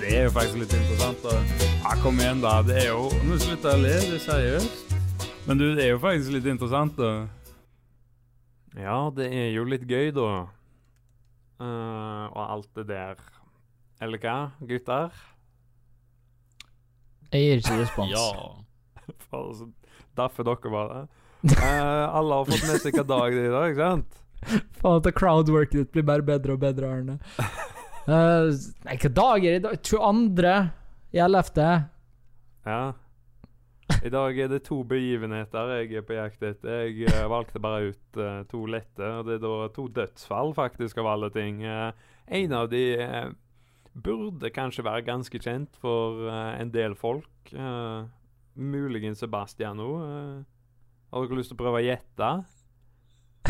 [0.00, 1.20] Det er jo faktisk litt interessant.
[1.26, 1.68] da.
[1.82, 2.60] Ja, kom igjen, da.
[2.64, 4.96] Det er jo Nå slutter jeg å le, det er seriøst.
[5.44, 7.12] Men du, det er jo faktisk litt interessant, da.
[8.78, 10.30] Ja, det er jo litt gøy, da.
[11.60, 13.18] Uh, og alt det der.
[14.00, 15.10] Eller hva, gutter?
[17.30, 18.14] Jeg gir ikke respons.
[18.16, 19.16] ja.
[19.28, 19.70] For så
[20.18, 21.02] Derfor dere bare.
[21.40, 24.16] Uh, alle har fått med seg hva dag det er i dag, ikke sant?
[24.80, 27.20] Faen, at crowdworket ditt blir bare bedre og bedre, Arne.
[28.10, 28.48] Uh,
[28.88, 29.74] nei, hva dag er det i dag?
[29.86, 30.52] 22.
[31.14, 31.66] i 11.
[32.66, 32.78] Ja.
[34.04, 36.86] I dag er det to begivenheter jeg er på jakt etter.
[36.88, 41.00] Jeg eh, valgte bare ut uh, to lette, og det er da to dødsfall, faktisk,
[41.02, 41.64] av alle ting.
[41.64, 41.90] Uh,
[42.30, 43.32] en av de uh,
[43.94, 47.28] burde kanskje være ganske kjent for en del folk.
[48.54, 49.90] Muligens Sebastian nå.
[50.04, 50.42] Eh,
[51.10, 52.32] har dere lyst til å prøve å gjette?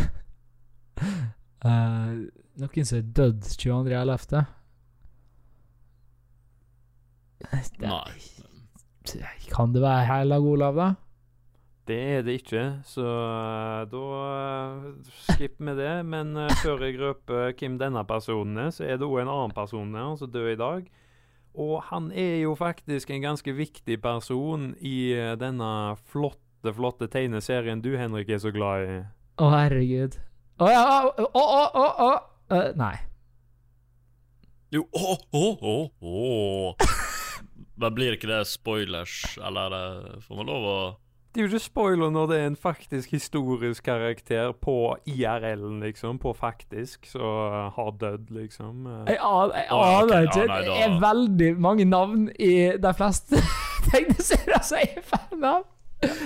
[1.60, 2.12] Eh,
[2.56, 4.38] noen som er dødd 22.11.
[7.84, 8.39] Nei.
[9.50, 10.90] Kan det være Heilag Olav, da?
[11.90, 14.02] Det er det ikke, så eh, da
[15.32, 15.94] skipp med det.
[16.06, 19.54] Men eh, før jeg røper hvem denne personen er, så er det òg en annen
[19.56, 20.86] person her som dør i dag.
[21.58, 27.82] Og han er jo faktisk en ganske viktig person i eh, denne flotte, flotte tegneserien
[27.82, 28.98] du, Henrik, er så glad i.
[29.40, 30.20] Å, herregud.
[30.60, 32.10] Å ja, å, å, å, å, å.
[32.54, 32.96] Eh, Nei.
[34.70, 37.09] Jo, å, å, å, å.
[37.80, 40.74] Men blir ikke det spoilers, eller eh, får man lov å
[41.32, 44.74] Det er jo ikke spoiler når det er en faktisk historisk karakter på
[45.06, 46.18] IRL-en, liksom.
[46.18, 47.20] På faktisk, så
[47.76, 48.86] har dødd, liksom.
[49.06, 50.46] Eh, Jeg aner ikke.
[50.46, 53.38] Det da- er veldig mange navn i de fleste
[53.92, 55.62] tegneserier som jeg er fan av.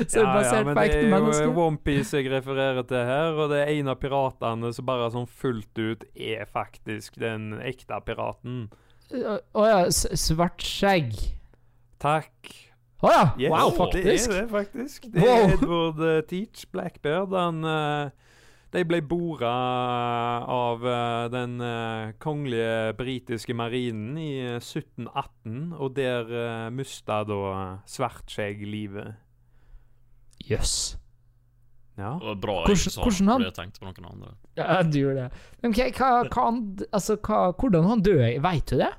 [0.06, 1.48] Så ja, ja, men det er jo mennesker.
[1.58, 5.80] Onepiece jeg refererer til her, og det er en av piratene som bare sånn fullt
[5.82, 8.68] ut er faktisk den ekte piraten.
[9.12, 11.12] Å ja, svart skjegg.
[12.02, 12.52] Takk.
[13.04, 13.24] Å ja!
[13.38, 15.08] Yes, wow, Det er det, faktisk.
[15.12, 15.50] Det er Wow.
[15.58, 17.34] Edward uh, Teach, Blackbird.
[17.36, 18.10] Han uh,
[18.72, 19.50] De ble bora
[20.50, 27.38] av uh, den eh, kongelige britiske marinen i eh, 1718, og der uh, mista da
[27.86, 29.14] Svartskjegg livet.
[30.48, 30.96] Jøss.
[31.94, 32.16] Ja.
[32.18, 34.34] Det var bra jeg Hvordan- ikke sa hvordan han- jeg tenkte på noen andre.
[34.56, 35.32] Ja, du gjorde det.
[35.62, 36.60] Men okay, hva, hva han,
[36.92, 38.90] altså, hva, hvordan han døde, veit du det?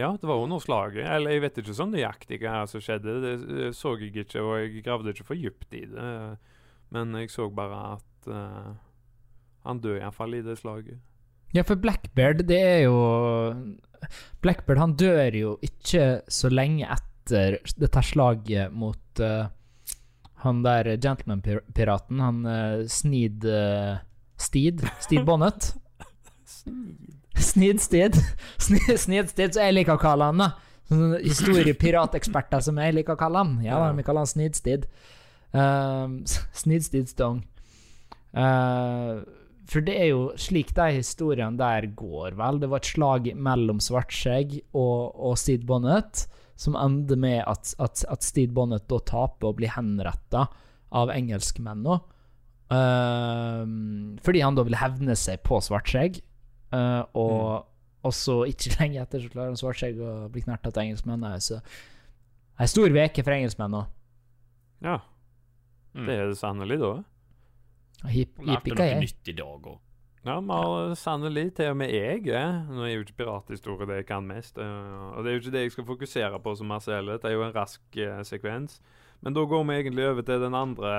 [0.00, 1.04] Ja, det var under slaget.
[1.06, 3.18] Eller jeg vet ikke sånn nøyaktig hva som skjedde.
[3.24, 3.34] Det
[3.66, 6.08] eh, så jeg ikke, og jeg gravde ikke for dypt i det.
[6.94, 8.72] Men jeg så bare at uh,
[9.68, 10.98] han døde iallfall i det slaget.
[11.54, 12.98] Ja, for Blackbeard, det er jo
[14.42, 19.50] Blackbeard han dør jo ikke så lenge etter dette slaget mot uh,
[20.40, 24.00] han der gentleman-piraten, han uh, Sneed uh,
[24.40, 24.86] Steed?
[25.04, 25.74] Steed Bonnet?
[26.58, 28.16] Sneed Sneed Steed,
[28.58, 30.50] som jeg liker å kalle han, da.
[30.90, 33.58] Sånne historiepirateksperter som jeg liker å kalle han.
[33.62, 34.88] Ja, vi kaller han Sneed Steed.
[35.54, 37.44] Um, Sneed Steed Stong.
[38.34, 39.22] Uh,
[39.70, 42.58] for det er jo slik de historiene der går, vel.
[42.58, 46.24] Det var et slag mellom Svartskjegg og, og Steed Bonnet,
[46.58, 50.48] som ender med at, at, at Steed Bonnet da taper og blir henretta
[50.90, 52.00] av engelskmennene.
[52.70, 53.62] Uh,
[54.26, 56.18] fordi han da vil hevne seg på Svartskjegg.
[56.72, 57.66] Eh, og,
[58.06, 61.40] og så ikke lenge etter så klarer han Svartskjegg å bli knerta til engelskmennene.
[61.42, 61.58] Så
[62.60, 63.86] ei stor veke for engelskmennene.
[64.86, 64.98] Ja,
[65.90, 66.04] Mm.
[66.06, 66.90] det er det sannelig, da.
[68.14, 69.00] Hip, Lærte hippie, noe jeg.
[69.02, 69.78] nytt i dag òg.
[70.22, 72.60] Ja, vi har sannelig til og med jeg eh.
[72.70, 74.58] Nå er jo ikke pirathistorie det jeg kan mest.
[74.62, 77.18] eh, og det er jo ikke det jeg skal fokusere på som masse heller.
[77.18, 78.78] Det er jo en rask eh, sekvens.
[79.20, 80.92] Men da går vi egentlig over til den andre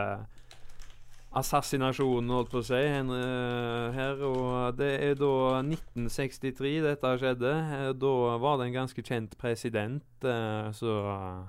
[1.31, 4.23] assassinasjonen, holdt på å si, eh, her.
[4.27, 7.53] Og det er da 1963 dette skjedde.
[7.77, 11.47] Eh, Da var det en ganske kjent president, eh, så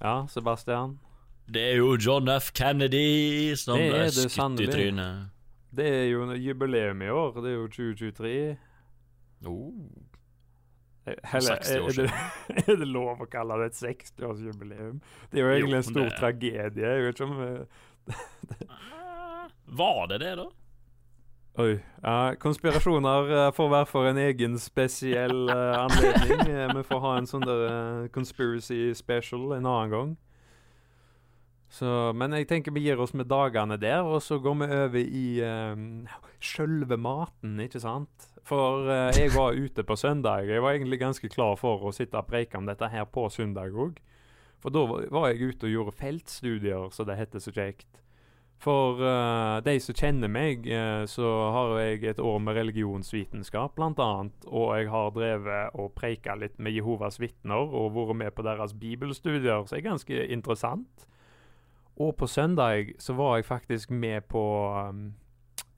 [0.00, 0.98] Ja, Sebastian.
[1.50, 2.52] Det er jo John F.
[2.52, 5.30] Kennedy som Det ble skutt i trynet.
[5.72, 7.34] Det er jo jubileum i år.
[7.42, 8.56] Det er jo 2023.
[9.46, 9.72] Oh.
[11.06, 15.00] Eller, 60 år er, det, er det lov å kalle det et 60-årsjubileum?
[15.30, 16.82] Det er jo egentlig en stor tragedie.
[16.82, 17.66] Jeg vet ikke om
[19.66, 20.46] Var det det, da?
[21.56, 21.78] Oi.
[22.02, 26.42] Ja, konspirasjoner eh, får være for en egen spesiell uh, anledning.
[26.52, 30.10] Eh, vi får ha en sånn der uh, conspiracy special en annen gang.
[31.72, 35.00] Så, men jeg tenker vi gir oss med dagene der, og så går vi over
[35.00, 35.26] i
[35.72, 36.04] um,
[36.44, 38.28] sjølve maten, ikke sant?
[38.46, 40.44] For uh, jeg var ute på søndag.
[40.52, 43.72] Jeg var egentlig ganske klar for å sitte og preike om dette her på søndag
[43.72, 43.96] òg.
[44.62, 48.02] For da var- jeg ute og gjorde feltstudier, så det heter så kjekt.
[48.56, 54.46] For uh, de som kjenner meg, uh, så har jeg et år med religionsvitenskap, annet.
[54.48, 58.72] Og jeg har drevet og preika litt med Jehovas vitner og vært med på deres
[58.72, 61.06] bibelstudier, så det er ganske interessant.
[62.00, 64.44] Og på søndag så var jeg faktisk med på
[64.88, 65.14] um,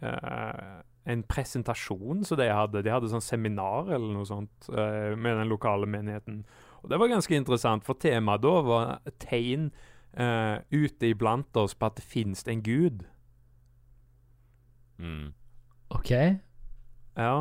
[0.02, 2.82] uh, en presentasjon som de hadde.
[2.82, 6.42] De hadde sånn seminar eller noe sånt med den lokale menigheten.
[6.82, 9.70] Og det var ganske interessant, for temaet da var tegn
[10.14, 13.04] eh, ute iblant oss på at det finnes en gud.
[14.98, 15.32] Mm.
[15.94, 16.12] OK.
[17.18, 17.34] Ja.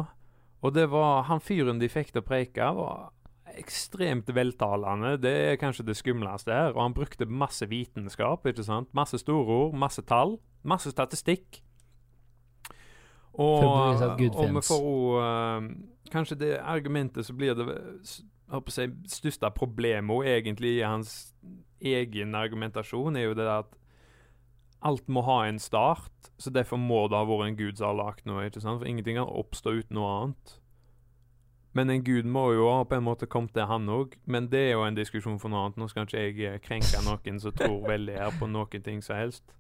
[0.62, 3.12] Og det var Han fyren de fikk til å preike, var
[3.58, 5.16] ekstremt veltalende.
[5.22, 6.74] Det er kanskje det skumleste her.
[6.76, 8.92] Og han brukte masse vitenskap, ikke sant.
[8.98, 11.62] Masse store ord, masse tall, masse statistikk.
[13.38, 15.72] Og, og vi får òg
[16.08, 17.66] Kanskje det argumentet så blir det
[18.48, 21.34] jeg største problemet egentlig i hans
[21.84, 23.74] egen argumentasjon, er jo det at
[24.86, 27.98] alt må ha en start, så derfor må det ha vært en gud som har
[27.98, 28.46] lagd noe.
[28.46, 28.80] ikke sant?
[28.82, 30.58] For ingenting kan oppstå uten noe annet.
[31.78, 34.64] Men en gud må jo ha på en måte kommet til han òg, men det
[34.70, 35.78] er jo en diskusjon for noe annet.
[35.78, 39.54] Nå skal ikke jeg krenke noen som tror veldig her på noen ting som helst.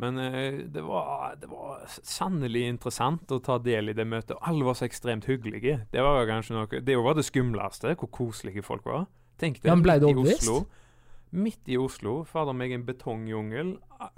[0.00, 4.38] Men eh, det var, det var sannelig interessant å ta del i det møtet.
[4.40, 5.82] Alle var så ekstremt hyggelige.
[5.92, 9.08] Det var kanskje noe Det var det skumleste, hvor koselige folk var.
[9.40, 10.20] Tenk det, men ble det i?
[10.24, 10.62] Oslo.
[11.30, 12.24] Midt i Oslo.
[12.26, 13.76] Fader meg en betongjungel.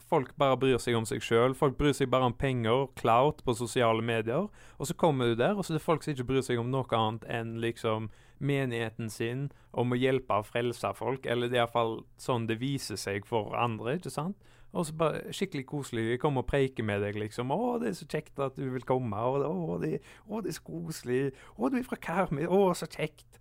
[0.09, 1.57] Folk bare bryr seg om seg sjøl.
[1.59, 4.47] Folk bryr seg bare om penger, clout på sosiale medier.
[4.79, 6.71] Og så kommer du der, og så er det folk som ikke bryr seg om
[6.73, 8.09] noe annet enn liksom
[8.42, 11.27] menigheten sin, om å hjelpe og frelse folk.
[11.27, 14.38] Eller det er iallfall sånn det viser seg for andre, ikke sant?
[14.73, 16.07] Og så bare skikkelig koselig.
[16.09, 17.51] De kommer og preiker med deg, liksom.
[17.53, 20.65] 'Å, det er så kjekt at du vil komme.' 'Å, det, å, det er så
[20.65, 23.41] koselig.' 'Å, du er fra Karmøy.' 'Å, så kjekt.'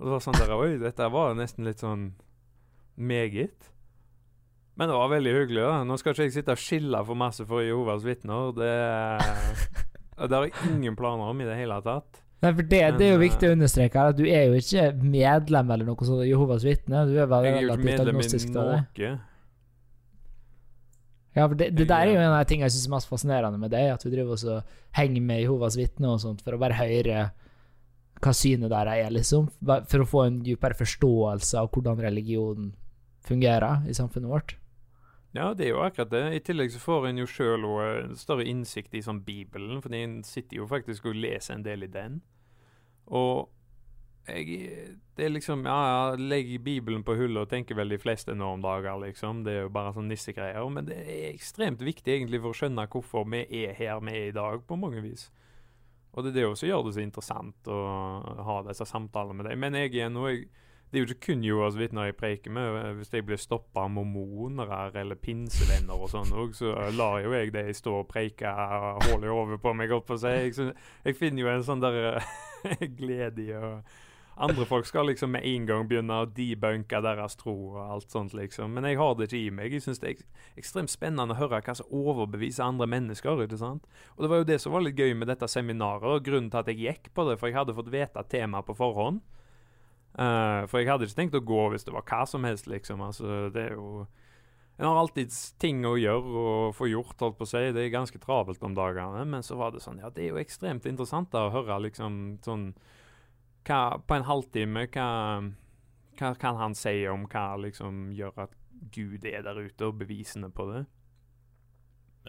[0.00, 2.14] Og det var sånn der Oi, dette var nesten litt sånn
[2.96, 3.68] meget.
[4.80, 5.60] Men det var veldig hyggelig.
[5.60, 5.84] da.
[5.84, 8.54] Nå skal ikke jeg sitte og skille for masse for Jehovas vitner.
[8.56, 8.72] Det,
[10.24, 12.22] det har jeg ingen planer om i det hele tatt.
[12.40, 14.46] Nei, for det, Men, det er jo eh, viktig å understreke her, at du er
[14.48, 17.04] jo ikke medlem eller noe sånt Jehovas vitne.
[17.10, 19.10] Du er bare Jeg er jo ikke medlem i noe.
[21.36, 23.10] Ja, for det, det der er jo en av de tingene jeg syns er mest
[23.10, 26.60] fascinerende med det, at du driver og henger med Jehovas vitner og sånt for å
[26.62, 27.28] bare høre
[28.20, 29.46] hva synet der er, liksom.
[29.62, 32.72] For å få en dypere forståelse av hvordan religionen
[33.24, 34.56] fungerer i samfunnet vårt.
[35.36, 36.24] Ja, det er jo akkurat det.
[36.34, 40.20] I tillegg så får en jo sjøl en større innsikt i sånn Bibelen, for en
[40.26, 42.18] sitter jo faktisk og leser en del i den.
[43.06, 43.48] Og
[44.28, 48.34] jeg Det er liksom Ja, ja, legger Bibelen på hullet og tenker vel de fleste
[48.34, 49.44] nå om dager, liksom.
[49.44, 50.68] Det er jo bare sånn nissegreier.
[50.72, 54.30] Men det er ekstremt viktig egentlig for å skjønne hvorfor vi er her vi er
[54.30, 55.30] i dag, på mange vis.
[56.12, 57.82] Og det er det som gjør det så interessant å
[58.46, 59.60] ha disse samtalene med deg.
[59.60, 60.26] Men jeg er nå
[60.90, 62.96] det er jo ikke kun Jehovas vitner jeg preker med.
[62.98, 67.52] Hvis jeg blir stoppa av mormonere eller pinsevenner og sånn òg, så lar jo jeg
[67.54, 68.50] dem stå og preike
[69.06, 70.34] hull i hodet på meg, opp og si.
[71.06, 72.18] Jeg finner jo en sånn der
[72.98, 73.76] glede i å
[74.40, 78.32] Andre folk skal liksom med en gang begynne å debunke deres tro og alt sånt,
[78.32, 78.72] liksom.
[78.72, 79.74] Men jeg har det ikke i meg.
[79.76, 80.22] Jeg syns det er
[80.62, 83.42] ekstremt spennende å høre hva som overbeviser andre mennesker.
[83.44, 83.84] ikke sant?
[84.16, 86.62] Og det var jo det som var litt gøy med dette seminaret, og grunnen til
[86.62, 89.20] at jeg gikk på det, for jeg hadde fått vite temaet på forhånd.
[90.16, 93.04] Uh, for jeg hadde ikke tenkt å gå hvis det var hva som helst, liksom.
[93.04, 94.06] Altså, det er jo
[94.80, 95.28] En har alltid
[95.60, 97.60] ting å gjøre og få gjort, holdt på å si.
[97.76, 99.26] Det er ganske travelt om dagene.
[99.28, 102.38] Men så var det sånn Ja, det er jo ekstremt interessant da, å høre liksom
[102.40, 102.70] sånn
[103.66, 105.10] hva, På en halvtime, hva,
[106.20, 108.56] hva kan han si om hva liksom gjør at
[108.94, 110.84] Gud er der ute, og bevisene på det?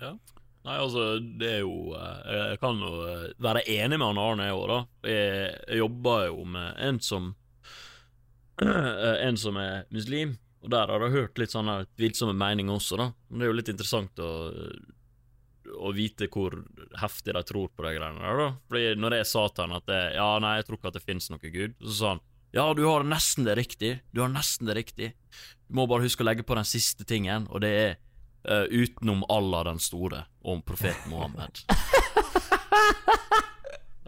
[0.01, 0.15] Ja.
[0.61, 4.49] Nei, altså, det er jo eh, Jeg kan jo eh, være enig med han Arne
[4.53, 4.79] år, da.
[5.09, 7.31] Jeg, jeg jobber jo med en som
[8.61, 12.99] eh, En som er muslim, og der har jeg hørt litt sånne tvilsomme meninger også,
[13.01, 13.09] da.
[13.29, 14.31] Men det er jo litt interessant å
[15.77, 16.57] å vite hvor
[17.01, 18.49] heftig de tror på de greiene der, da.
[18.71, 21.05] Fordi når jeg sa til han at det, ja, nei, jeg tror ikke at det
[21.05, 24.67] finnes noe Gud, så sa han ja, du har nesten det riktig, du har nesten
[24.67, 25.13] det riktig.
[25.69, 27.93] Du må bare huske å legge på den siste tingen, og det er
[28.43, 31.63] uh, utenom Allah den store om profeten Mohammed.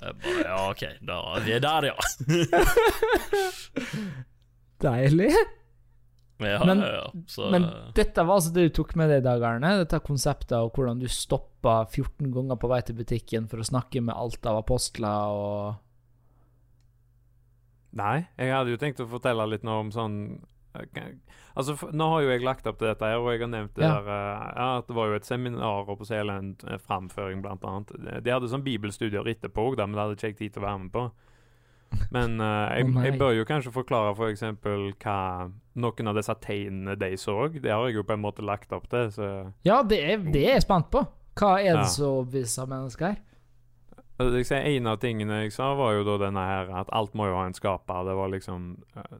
[0.03, 1.95] Jeg bare, ja, OK, da vi er der, ja.
[4.83, 5.31] Deilig.
[6.45, 7.07] Ja, Men- ja, ja.
[7.27, 9.77] Så, Men dette var altså det du tok med deg i dag, Arne?
[9.83, 14.01] Dette konseptet av hvordan du stoppa 14 ganger på vei til butikken for å snakke
[14.03, 15.75] med alt av apostler og
[17.93, 20.15] Nei, jeg hadde jo tenkt å fortelle litt noe om sånn
[20.73, 21.11] eh,
[21.53, 23.83] Altså, Nå har jo jeg lagt opp til dette, her, og jeg har nevnt det
[23.85, 23.99] Ja.
[24.01, 26.07] der eh, ja, at det var jo et seminar og på
[26.65, 27.93] eh, framføring, annet.
[28.01, 30.79] De- De hadde sånn bibelstudier etterpå men det hadde ikke jeg tid til å være
[30.87, 31.05] med på.
[32.13, 34.43] Men uh, jeg, oh jeg bør jo kanskje forklare f.eks.
[34.63, 35.17] For hva
[35.75, 37.35] noen av disse tegnene de så.
[37.53, 39.11] Det har jeg jo på en måte lagt opp til.
[39.11, 39.29] så...
[39.65, 41.05] Ja, det er, det er jeg spent på.
[41.39, 41.91] Hva er det Ja.
[41.95, 43.21] som overbeviser mennesker her?
[44.21, 47.37] Altså, En av tingene jeg sa, var jo da denne her at alt må jo
[47.39, 48.05] ha en skaper.
[48.05, 49.15] Det var liksom eh,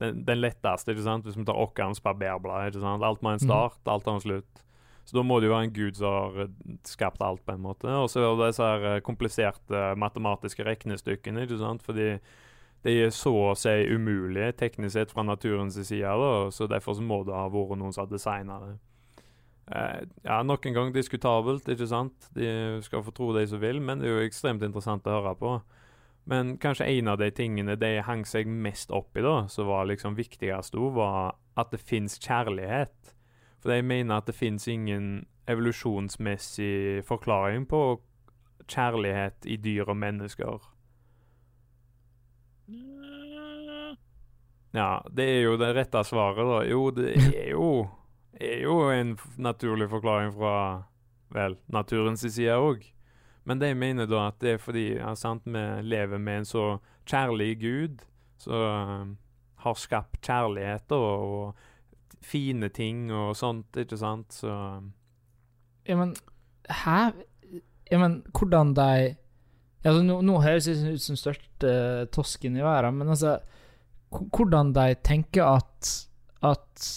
[0.00, 1.26] den, den letteste, ikke sant?
[1.28, 2.70] hvis vi tar Occams barberblad.
[2.70, 3.04] ikke sant?
[3.04, 4.64] Alt må ha en start, alt har en slutt.
[5.08, 7.64] Så da må det jo være en gud som har eh, skapt alt, på en
[7.64, 7.88] måte.
[7.88, 11.86] Og så er det disse her eh, kompliserte matematiske regnestykkene, ikke sant?
[11.86, 12.10] fordi
[12.84, 17.02] de er så å si umulige teknisk sett fra naturens side, da, så derfor så
[17.02, 18.76] må det ha vært noen som har designa det.
[19.72, 22.28] Eh, ja, Nok en gang diskutabelt, ikke sant?
[22.36, 25.34] De skal få tro de som vil, men det er jo ekstremt interessant å høre
[25.40, 25.56] på.
[26.28, 29.88] Men kanskje en av de tingene de hang seg mest opp i, da, som var
[29.88, 33.14] liksom viktigst var at det fins kjærlighet.
[33.62, 38.00] For jeg mener at det fins ingen evolusjonsmessig forklaring på
[38.68, 40.66] kjærlighet i dyr og mennesker.
[44.76, 46.60] Ja, det er jo det rette svaret, da.
[46.68, 47.88] Jo, det er jo,
[48.36, 50.54] er jo en naturlig forklaring fra
[51.34, 52.84] vel, naturens side òg.
[53.48, 56.66] Men de mener da at det er fordi ja, sant, vi lever med en så
[57.08, 58.04] kjærlig gud,
[58.38, 59.16] som
[59.64, 61.56] har skapt kjærlighet og
[62.24, 64.52] fine ting og sånt, ikke sant, så
[65.88, 66.14] Ja, men
[66.68, 67.12] Hæ?
[67.90, 69.16] Ja, men hvordan de
[69.84, 71.72] altså, Nå, nå høres jeg ut som største
[72.12, 73.38] tosken i verden, men altså
[74.10, 75.94] Hvordan de tenker at
[76.42, 76.88] At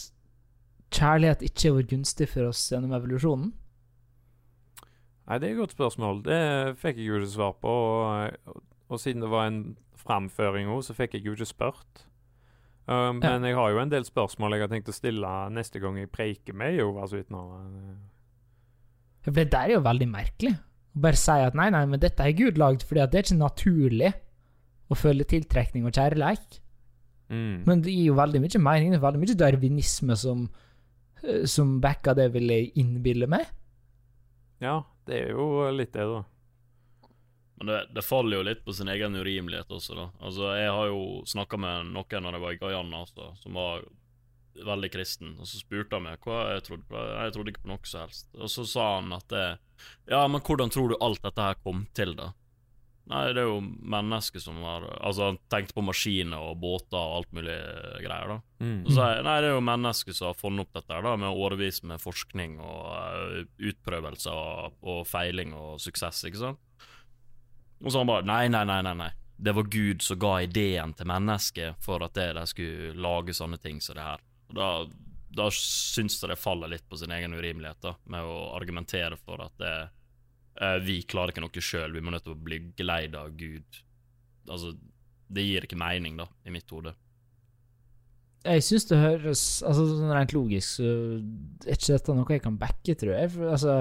[0.92, 3.54] kjærlighet ikke har vært gunstig for oss gjennom evolusjonen?
[5.32, 6.18] Nei, det er et godt spørsmål.
[6.26, 6.40] Det
[6.82, 7.72] fikk jeg jo ikke svar på.
[7.72, 8.58] Og,
[8.92, 9.62] og siden det var en
[9.96, 12.04] framføring òg, så fikk jeg jo ikke spurt.
[12.90, 16.00] Uh, men jeg har jo en del spørsmål jeg har tenkt å stille neste gang
[16.00, 17.62] jeg preiker med Jehovas vitner.
[19.22, 20.56] For det der er jo veldig merkelig.
[20.92, 23.40] Å bare si at nei, nei, men dette er Gud lagd fordi det er ikke
[23.40, 24.12] naturlig
[24.92, 26.60] å føle tiltrekning og kjærleik.
[27.32, 27.64] Mm.
[27.68, 28.92] Men det gir jo veldig mye mening.
[28.92, 30.44] Det er veldig mye darwinisme som,
[31.24, 33.48] eh, som backer det, vil jeg innbille meg.
[34.62, 36.26] Ja, det er jo litt det, da.
[37.62, 40.08] Men det, det faller jo litt på sin egen urimelighet også, da.
[40.26, 43.84] Altså, jeg har jo snakka med noen når jeg var i Guyana, altså, som var
[44.66, 46.98] veldig kristen, og så spurte han meg hva jeg trodde på.
[46.98, 48.32] Jeg trodde ikke på noe som helst.
[48.34, 49.46] Og så sa han at det
[50.10, 52.32] Ja, men hvordan tror du alt dette her kom til, da?
[53.12, 57.20] Nei, det er jo mennesker som har Altså, han tenkte på maskiner og båter og
[57.20, 57.60] alt mulig
[58.02, 58.40] greier, da.
[58.58, 58.80] Mm.
[58.88, 61.14] Så sa jeg nei, det er jo mennesker som har funnet opp dette her da,
[61.28, 63.38] med årevis med forskning og uh,
[63.70, 66.68] utprøvelser og, og feiling og suksess, ikke sant?
[67.82, 69.12] Og så han bare nei, nei, nei, nei, nei.
[69.42, 73.82] Det var Gud som ga ideen til mennesket for at de skulle lage sånne ting
[73.82, 74.22] som det her.
[74.52, 74.68] Og da,
[75.42, 79.42] da syns jeg det faller litt på sin egen urimelighet, da, med å argumentere for
[79.42, 79.76] at det,
[80.62, 83.82] eh, vi klarer ikke noe sjøl, vi må nødt til å bli geleida av Gud.
[84.50, 84.76] Altså,
[85.32, 86.94] det gir ikke mening, da, i mitt hode.
[88.42, 92.56] Jeg syns det høres Altså sånn Rent logisk så er ikke dette noe jeg kan
[92.62, 93.30] backe, tror jeg.
[93.36, 93.76] For, altså,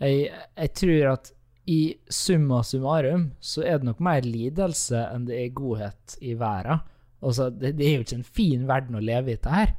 [0.00, 1.32] jeg, jeg tror at
[1.68, 1.80] i
[2.10, 6.80] summa summarum så er det nok mer lidelse enn det er godhet i verden.
[7.20, 9.74] Altså, det, det er jo ikke en fin verden å leve i, dette her.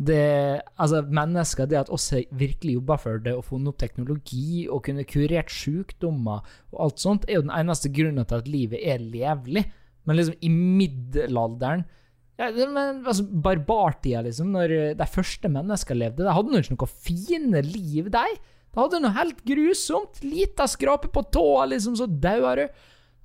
[0.00, 0.22] Det,
[0.80, 4.86] altså, mennesker, det at oss har virkelig jobba for det og funnet opp teknologi og
[4.86, 6.40] kunne kurert sykdommer
[6.72, 9.66] og alt sånt, er jo den eneste grunnen til at livet er levelig.
[10.08, 11.84] Men liksom, i middelalderen
[12.40, 16.88] ja, men, altså, Barbartida, liksom, når de første menneskene levde, de hadde nå ikke noe
[16.88, 18.38] fine liv, de.
[18.70, 20.20] De hadde noe helt grusomt.
[20.22, 22.66] Lita skrape på tåa, liksom, så daua du.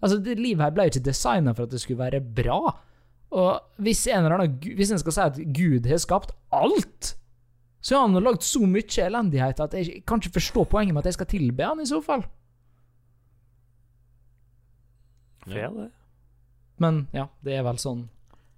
[0.02, 2.60] Altså, det livet her ble jo ikke designa for at det skulle være bra.
[3.36, 7.14] Og hvis en, eller annen, hvis en skal si at Gud har skapt alt,
[7.86, 11.12] så har han lagd så mye elendighet at jeg kan ikke forstå poenget med at
[11.12, 12.26] jeg skal tilbe han, i så fall.
[15.46, 15.92] Fair, det.
[16.82, 18.08] Men ja, det er vel sånn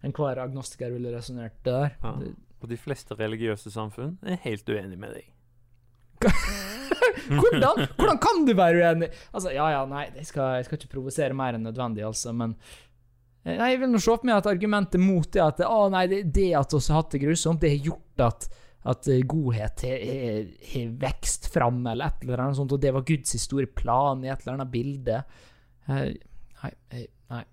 [0.06, 1.96] enhver agnostiker ville resonnert det der.
[2.04, 2.14] Ja.
[2.58, 5.34] Og de fleste religiøse samfunn er helt uenig med deg.
[7.30, 9.10] Hvordan, hvordan kan du være uenig?
[9.34, 12.54] Altså, ja, ja, nei, jeg skal, jeg skal ikke provosere mer enn nødvendig, altså, men
[13.46, 16.06] eh, Nei, jeg vil nå se for meg at argumentet mot det at å, nei,
[16.12, 18.48] det, det at vi har hatt det grusomt, det har gjort at,
[18.94, 23.36] at eh, godhet har- vekst fram, eller et eller annet sånt, og det var Guds
[23.42, 25.22] store plan i et eller annet bilde.
[25.88, 26.08] Eh,
[26.58, 27.44] Nei, nei.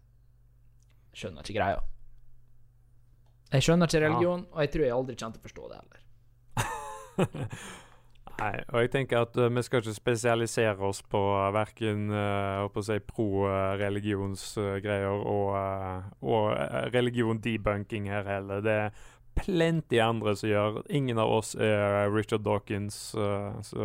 [1.15, 1.83] Skjønner ikke greia.
[3.53, 6.01] Jeg skjønner ikke religion, og jeg tror jeg aldri kommer til å forstå det heller.
[8.39, 12.83] Nei, og jeg tenker at uh, vi skal ikke spesialisere oss på uh, verken uh,
[12.83, 18.61] si pro-religionsgreier og, uh, og uh, religion-debunking her heller.
[18.65, 18.91] Det er
[19.39, 20.83] plenty andre som gjør.
[20.91, 23.83] Ingen av oss er Richard Dawkins, så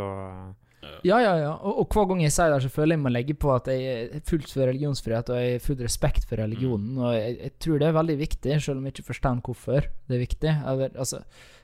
[1.04, 1.52] Ja, ja, ja.
[1.60, 3.84] Og, og hver gang jeg sier det, så føler jeg må legge på at jeg
[4.16, 6.98] er fullt for religionsfrihet, og jeg har full respekt for religionen.
[6.98, 10.16] Og jeg, jeg tror det er veldig viktig, selv om jeg ikke forstår hvorfor det
[10.18, 10.54] er viktig.
[10.72, 11.20] Eller, altså,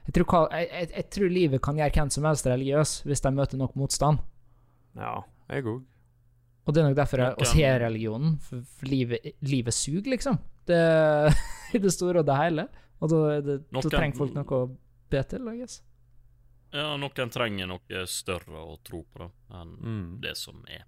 [0.07, 3.23] jeg, tror, hva- jeg, jeg, jeg tror livet kan gjøre hvem som helst religiøs, hvis
[3.25, 4.19] de møter nok motstand.
[4.99, 5.15] ja,
[5.49, 5.83] jeg òg.
[6.65, 10.39] Og det er nok derfor jeg Noen- har religionen, for, for livet, livet suger, liksom.
[10.65, 10.79] Det,
[11.77, 12.67] I det store og det hele.
[12.99, 14.69] Og da, det, da trenger folk noe å
[15.13, 15.81] be til, I guess.
[16.73, 19.29] Ja, noen trenger noe større å tro på da,
[19.61, 20.21] enn Mm.
[20.21, 20.83] det som er.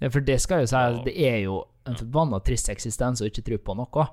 [0.00, 3.26] Ja, for det skal jo si at det er jo en forbanna trist eksistens å
[3.26, 4.08] ikke tro på noe.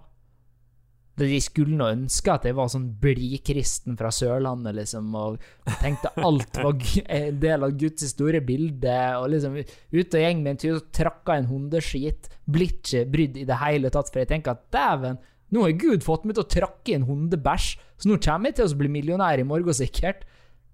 [1.17, 5.37] Det de skulle nå ønske at jeg var sånn blidkristen fra Sørlandet, liksom, og
[5.79, 6.75] tenkte alt var
[7.07, 10.89] en del av Guds store bilde, og liksom ute og gjeng med en tur og
[10.91, 12.27] trakka en hundeskit.
[12.51, 15.21] Blir ikke brydd i det hele tatt, for jeg tenker at dæven,
[15.55, 18.67] nå har Gud fått meg til å trakke en hundebæsj, så nå kommer jeg til
[18.67, 20.25] å bli millionær i morgen, sikkert.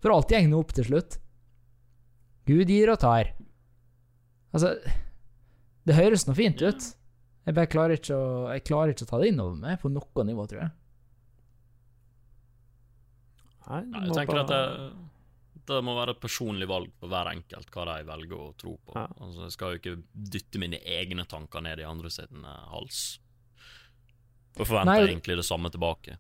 [0.02, 1.20] For alt går nå opp til slutt.
[2.50, 3.30] Gud gir og tar.
[4.52, 4.74] Altså
[5.86, 6.88] Det høres nå fint ut.
[7.46, 10.26] Jeg bare klarer ikke å, jeg klarer ikke å ta det innover meg på noe
[10.28, 10.72] nivå, tror jeg.
[13.72, 17.30] Nei, Nei, jeg tenker bare- at det, det må være et personlig valg på hver
[17.32, 18.96] enkelt hva de velger å tro på.
[18.98, 19.08] Ja.
[19.22, 20.04] Altså, jeg skal jo ikke
[20.36, 23.20] dytte mine egne tanker ned i andre sin eh, hals.
[24.60, 26.18] Og forventer Nei, egentlig det samme tilbake.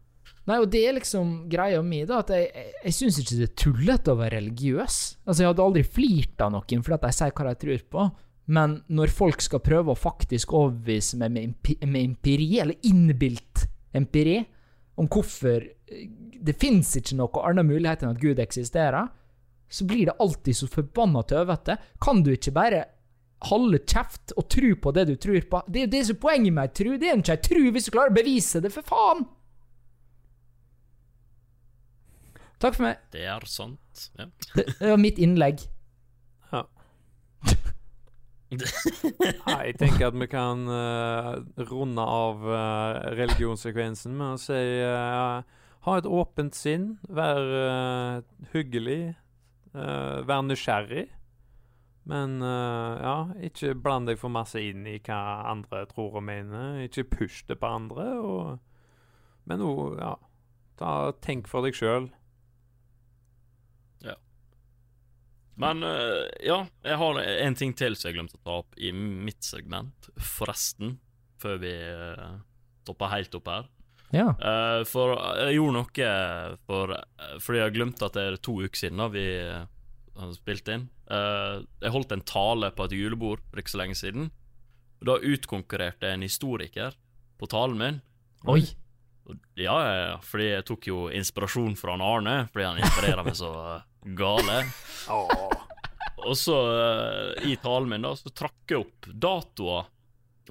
[0.49, 3.45] Nei, og det er liksom greia mi, da, at jeg, jeg, jeg syns ikke det
[3.45, 4.97] er tullete å være religiøs.
[5.25, 8.05] Altså, jeg hadde aldri flirt av noen fordi at de sier hva de tror på,
[8.51, 14.39] men når folk skal prøve å faktisk overbevise meg med, med empiri, eller innbilt empiri,
[14.99, 16.07] om hvorfor eh,
[16.41, 19.11] det fins ikke noe annen mulighet enn at Gud eksisterer,
[19.71, 21.77] så blir det alltid så forbanna tøvete.
[22.01, 22.81] Kan du ikke bare
[23.47, 25.61] holde kjeft og tro på det du tror på?
[25.67, 26.89] Det er jo det som er poenget med ei tru.
[26.97, 29.23] Det er ikke ei tru hvis du klarer å bevise det, for faen!
[32.62, 33.03] Takk for meg.
[33.14, 34.09] Det er sant.
[34.20, 34.30] Ja.
[34.53, 35.66] Det, det var mitt innlegg.
[38.51, 41.39] Nei, jeg tenker at vi kan uh,
[41.70, 45.39] runde av uh, religionssekvensen med å si uh,
[45.82, 48.18] Ha et åpent sinn, vær eh,
[48.51, 49.16] hyggelig,
[49.74, 51.07] uh, vær nysgjerrig.
[52.05, 55.18] Men ja, ikke bland deg for masse inn i hva
[55.49, 56.84] andre tror og mener.
[56.86, 58.05] Ikke push det på andre.
[58.22, 58.62] Og,
[59.49, 60.14] men no, ja,
[60.78, 60.91] ta,
[61.26, 62.12] tenk for deg sjøl.
[65.62, 68.93] Men eh, ja, jeg har en ting til som jeg glemte å ta opp i
[68.95, 70.97] mitt segment, forresten.
[71.41, 72.39] Før vi uh,
[72.84, 73.70] stopper helt opp her.
[74.12, 74.28] Ja.
[74.36, 76.09] Eh, for jeg gjorde noe
[76.68, 79.64] for, eh, fordi jeg glemte at det er to uker siden da vi uh,
[80.20, 80.89] har spilt inn.
[81.12, 84.30] Eh, jeg holdt en tale på et julebord for ikke så lenge siden.
[85.01, 86.97] Og Da utkonkurrerte jeg en historiker
[87.39, 88.01] på talen min.
[88.51, 88.66] Oi.
[89.55, 93.88] Ja, fordi jeg tok jo inspirasjon fra han Arne, fordi han inspirerer meg så eh,
[94.03, 94.65] gale.
[96.25, 99.85] Og så, uh, i talen min, da, så trakk jeg opp datoer,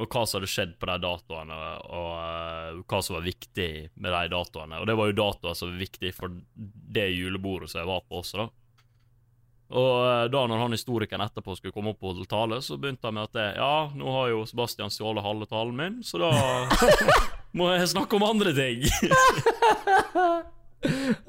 [0.00, 1.56] og hva som hadde skjedd på de datoene,
[1.90, 4.80] og uh, hva som var viktig med de datoene.
[4.80, 8.12] Og det var jo datoer som var viktig for det julebordet som jeg var på
[8.22, 8.46] også, da.
[9.70, 13.06] Og uh, da når han historikeren etterpå skulle komme opp og holde tale, så begynte
[13.06, 16.30] han med at det, ja, nå har jo Sebastian stjålet halve talen min, så da
[17.58, 18.78] må jeg snakke om andre ting.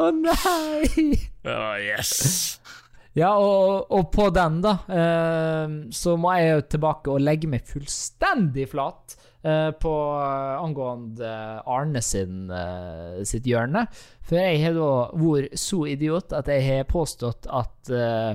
[0.02, 1.31] Å nei!
[1.48, 2.60] Ja, yes.
[3.12, 7.66] Ja, og, og på den, da, eh, så må jeg jo tilbake og legge meg
[7.68, 11.34] fullstendig flat eh, på eh, angående
[11.68, 13.84] Arne sin, eh, sitt hjørne.
[14.24, 18.32] For jeg har da vært så idiot at jeg har påstått at eh,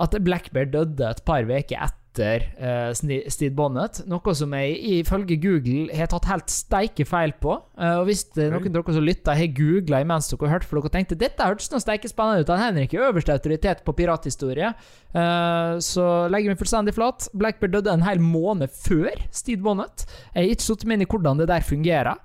[0.00, 2.90] at Blackbear døde et par uker etter uh,
[3.30, 7.54] Steve Bonnet, noe som jeg ifølge Google har tatt helt steike feil på.
[7.78, 10.80] Uh, og hvis er noen av dere som lytter, har googla imens dere hørte, for
[10.80, 14.72] dere tenkte dette hørtes noe steike spennende ut, han Henrik er øverste autoritet på pirathistorie,
[15.14, 17.30] uh, så legger vi fullstendig flat.
[17.36, 20.08] Blackbird døde en hel måned før Steve Bonnet.
[20.34, 22.18] Jeg har ikke satt meg inn i hvordan det der fungerer,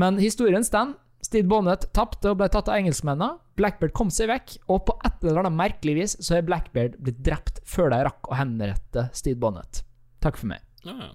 [0.00, 0.96] men historien står.
[1.24, 3.38] Steve Bonnet tapte og ble tatt av engelskmennene.
[3.56, 7.22] Blackbeard kom seg vekk, og på et eller annet merkelig vis så er Blackbeard blitt
[7.24, 9.84] drept før de rakk å henrette Steve Bonnet.
[10.24, 10.64] Takk for meg.
[10.84, 11.12] Ja.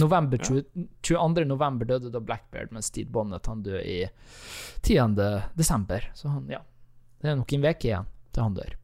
[0.00, 0.64] November 20,
[1.06, 1.44] 22.
[1.50, 4.00] november døde da Blackbeard, men Steve Bonnet han døde i
[4.82, 5.18] 10.
[5.54, 6.10] desember.
[6.14, 6.62] Så han, ja
[7.20, 8.76] Det er nok en uke igjen til han dør.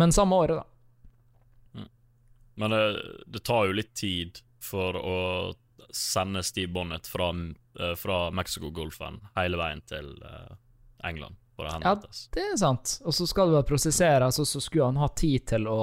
[0.00, 1.84] Men samme året, da.
[2.54, 2.82] Men det,
[3.32, 5.18] det tar jo litt tid for å
[5.92, 10.52] sende Steve Bonnet fra, uh, fra Mexicogolfen hele veien til uh,
[11.04, 11.94] England for å ja,
[12.34, 12.98] Det er sant.
[13.04, 15.80] Og så skal det være prosessere altså så skulle han ha tid til å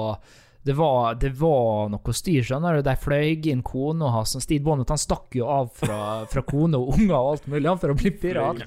[0.62, 2.82] det var, det var noe styr, skjønner du.
[2.84, 4.34] De fløy inn kona hans.
[4.44, 7.80] Steve Bonnet han stakk jo av fra, fra kone og unger og alt mulig han
[7.80, 8.60] for å bli pirat.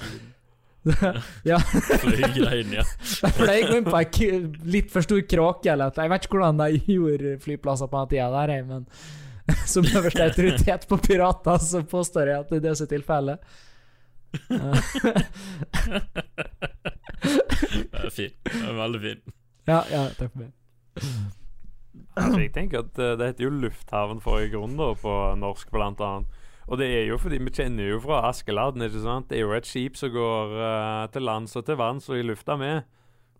[1.52, 1.60] ja,
[2.58, 2.84] inn, ja.
[3.22, 4.40] De fløy inn på ei
[4.74, 5.94] litt for stor kråke eller.
[5.94, 8.90] Jeg vet ikke hvordan de gjorde flyplasser på den tida, der, men
[9.74, 13.38] som øverste autoritet på pirater, så påstår jeg at det er det som er tilfellet.
[17.24, 18.32] Det er fin.
[18.44, 19.22] Det er veldig fin.
[19.68, 20.52] Ja, ja, takk for meg.
[22.14, 25.70] Altså, jeg tenker at eh, Det heter jo lufthavn for en grunn, da, på norsk,
[25.74, 26.40] blant annet.
[26.68, 29.30] Og det er jo fordi vi kjenner jo fra Askeladden, ikke sant.
[29.32, 32.24] Det er jo et skip som går uh, til lands og til vanns og i
[32.24, 32.86] lufta med.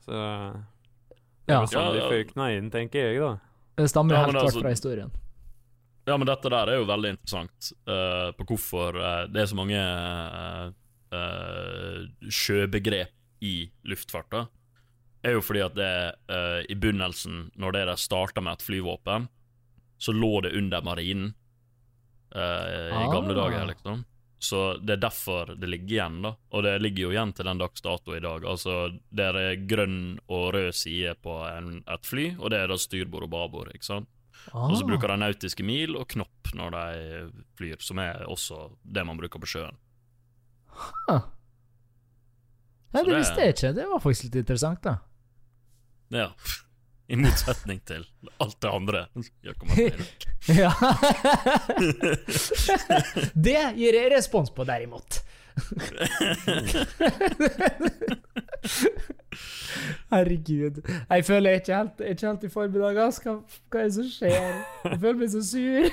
[0.04, 1.62] Så det Ja.
[1.68, 3.38] sånn de føkna inn, tenker jeg, da.
[3.80, 5.12] Det stammer Ja, helt klart altså- fra historien.
[6.06, 9.56] Ja, men dette der er jo veldig interessant uh, på hvorfor uh, det er så
[9.56, 9.80] mange
[11.14, 13.56] uh, sjøbegrep i
[13.88, 14.48] luftfarta.
[15.24, 15.92] er jo fordi at det
[16.68, 19.28] i begynnelsen, når dere starta med et flyvåpen,
[20.00, 21.34] så lå det under marinen
[22.34, 23.40] i gamle Ah.
[23.44, 24.04] dager, liksom.
[24.40, 26.34] Så det er derfor det ligger igjen, da.
[26.52, 28.44] Og det ligger jo igjen til den dags dato i dag.
[28.44, 32.76] Altså, det er grønn og rød side på en, et fly, og det er da
[32.80, 34.10] styrbord og babord, ikke sant.
[34.52, 34.88] Og så Ah.
[34.90, 39.40] bruker de nautiske mil og knopp når de flyr, som er også det man bruker
[39.40, 39.76] på sjøen.
[41.10, 41.22] Nei,
[42.92, 43.74] Så det det- visste jeg ikke.
[43.76, 44.98] Det var faktisk litt interessant, da.
[46.10, 46.32] Ja.
[47.10, 48.06] I motsetning til
[48.40, 49.08] alt det andre.
[50.48, 50.72] Ja.
[53.34, 55.22] det gir jeg respons på, derimot.
[60.14, 60.76] Herregud.
[61.10, 62.94] Jeg føler jeg ikke helt, ikke helt i form i dag.
[62.98, 63.08] Hva,
[63.74, 64.34] hva er det som skjer?
[64.86, 65.84] Jeg føler meg så sur.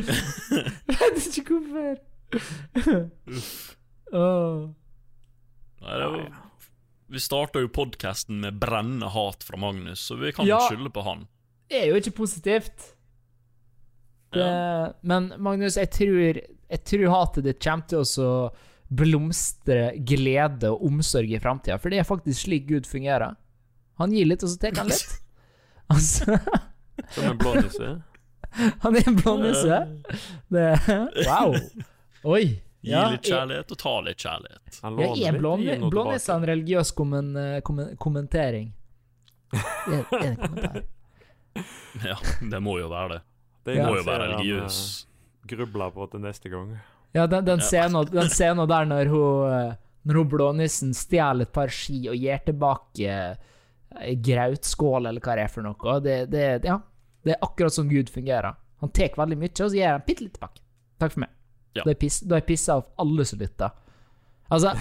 [0.00, 1.94] Jeg vet ikke hvorfor.
[4.14, 4.58] oh.
[5.82, 6.20] Nei, det var,
[7.10, 10.60] vi starta jo podkasten med brennende hat fra Magnus, så vi kan Ja.
[10.68, 11.26] skylde på han.
[11.70, 12.78] Det er jo ikke positivt.
[14.32, 14.46] Det,
[15.02, 16.38] Men Magnus, jeg tror,
[16.70, 18.34] jeg tror hatet ditt kommer til å
[18.90, 23.36] blomstre glede og omsorg i framtida, for det er faktisk slik Gud fungerer.
[24.00, 25.16] Han gir litt, og så tar han litt.
[25.90, 26.36] Altså,
[27.10, 27.86] Som en blånisse.
[28.84, 29.78] han er en blå nisse.
[30.50, 31.56] Wow.
[32.30, 32.44] Oi.
[32.80, 34.78] Gi Ja, litt kjærlighet og ta litt kjærlighet.
[34.84, 35.40] Han Ja, er
[35.90, 38.70] blånisse en religiøs kommen, eh, kommen, kommentering?
[39.52, 40.80] Er, er det en kommentar?
[42.06, 42.14] Ja,
[42.52, 43.20] det må jo være det.
[43.66, 43.88] Det Ja.
[43.90, 44.76] Må jo være han, religiøs.
[45.50, 46.74] Eh, Grubler på til neste gang.
[47.16, 49.72] Ja, den, den scenen den scenen der når hun, eh,
[50.06, 53.18] når hun blånissen stjeler et par ski og gir tilbake
[54.00, 56.76] ei grautskål, eller hva det er for noe, det, det, ja,
[57.26, 58.54] det er akkurat som Gud fungerer.
[58.80, 60.62] Han tar veldig mye, og så gir han bitte litt tilbake.
[61.02, 61.32] Takk for meg.
[61.76, 61.84] Ja.
[61.84, 63.74] Da er jeg pissa av alle som lytter.
[64.50, 64.72] Altså,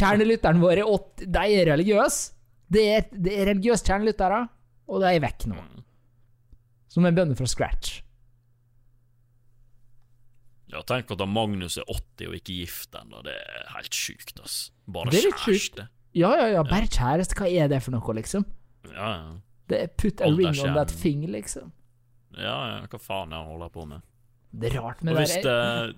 [0.00, 2.36] kjernelytteren vår er 80, de er religiøse.
[2.70, 4.44] Det er, det er religiøse kjernelyttere,
[4.90, 5.58] og de er vekk nå.
[6.90, 8.00] Som en bønne fra scratch.
[10.70, 13.22] Ja, tenk at Magnus er 80 og ikke gift ennå.
[13.26, 14.58] Det er helt sjukt, ass.
[14.90, 15.88] Bare kjæreste.
[16.16, 18.46] Ja, ja, ja, bare kjæreste, hva er det for noe, liksom?
[18.90, 19.32] Ja, ja.
[19.70, 21.70] Det er put a ring on that thing, liksom.
[22.34, 24.06] ja, ja, hva faen er han holder på med?
[24.50, 25.90] Det er rart med Og det hvis, der.
[25.90, 25.92] Eh,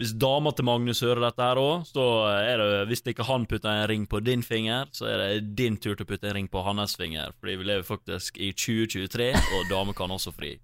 [0.00, 3.70] hvis dama til Magnus hører dette her òg, så er det Hvis ikke han putter
[3.70, 6.48] en ring på din finger, så er det din tur til å putte en ring
[6.50, 7.30] på hans finger.
[7.38, 10.56] Fordi vi lever faktisk i 2023, og damer kan også fri.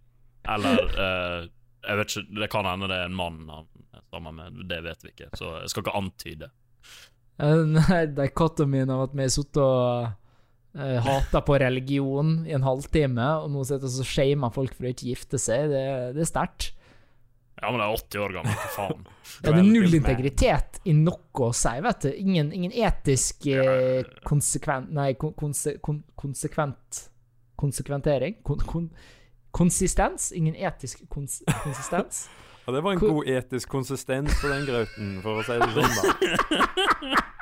[0.48, 1.48] Eller eh,
[1.86, 4.82] Jeg vet ikke, det kan hende det er en mann han er sammen med, det
[4.84, 5.30] vet vi ikke.
[5.38, 6.52] Så jeg skal ikke antyde.
[7.40, 10.08] Uh, nei, Dikotomien av at vi har sittet og
[10.78, 14.88] uh, hata på religion i en halvtime, og nå sitter vi og shamer folk for
[14.88, 15.84] å ikke gifte seg, det,
[16.16, 16.72] det er sterkt.
[17.56, 19.04] Ja, men det er 80 år gammel, hva faen?
[19.42, 22.10] Ja, det er null integritet i noe å si, vet du.
[22.20, 27.00] Ingen, ingen etisk eh, konsekvent Nei, konse, kon, konsekvent
[27.56, 28.38] Konsekventering?
[28.46, 28.86] Kon, kon,
[29.56, 30.30] konsistens?
[30.36, 32.26] Ingen etisk kons, konsistens?
[32.66, 35.68] Ja, det var en Ko god etisk konsistens på den grauten, for å si det
[35.70, 36.08] sånn, da.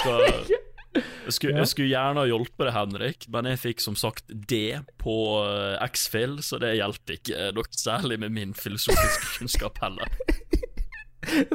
[0.00, 4.34] Skal, jeg, skulle, jeg skulle gjerne ha hjulpet deg, Henrik, men jeg fikk som sagt
[4.50, 4.58] D
[4.98, 5.14] på
[5.46, 10.10] uh, X-Fill, så det hjalp ikke eh, noe særlig med min filosofiske kunnskap heller.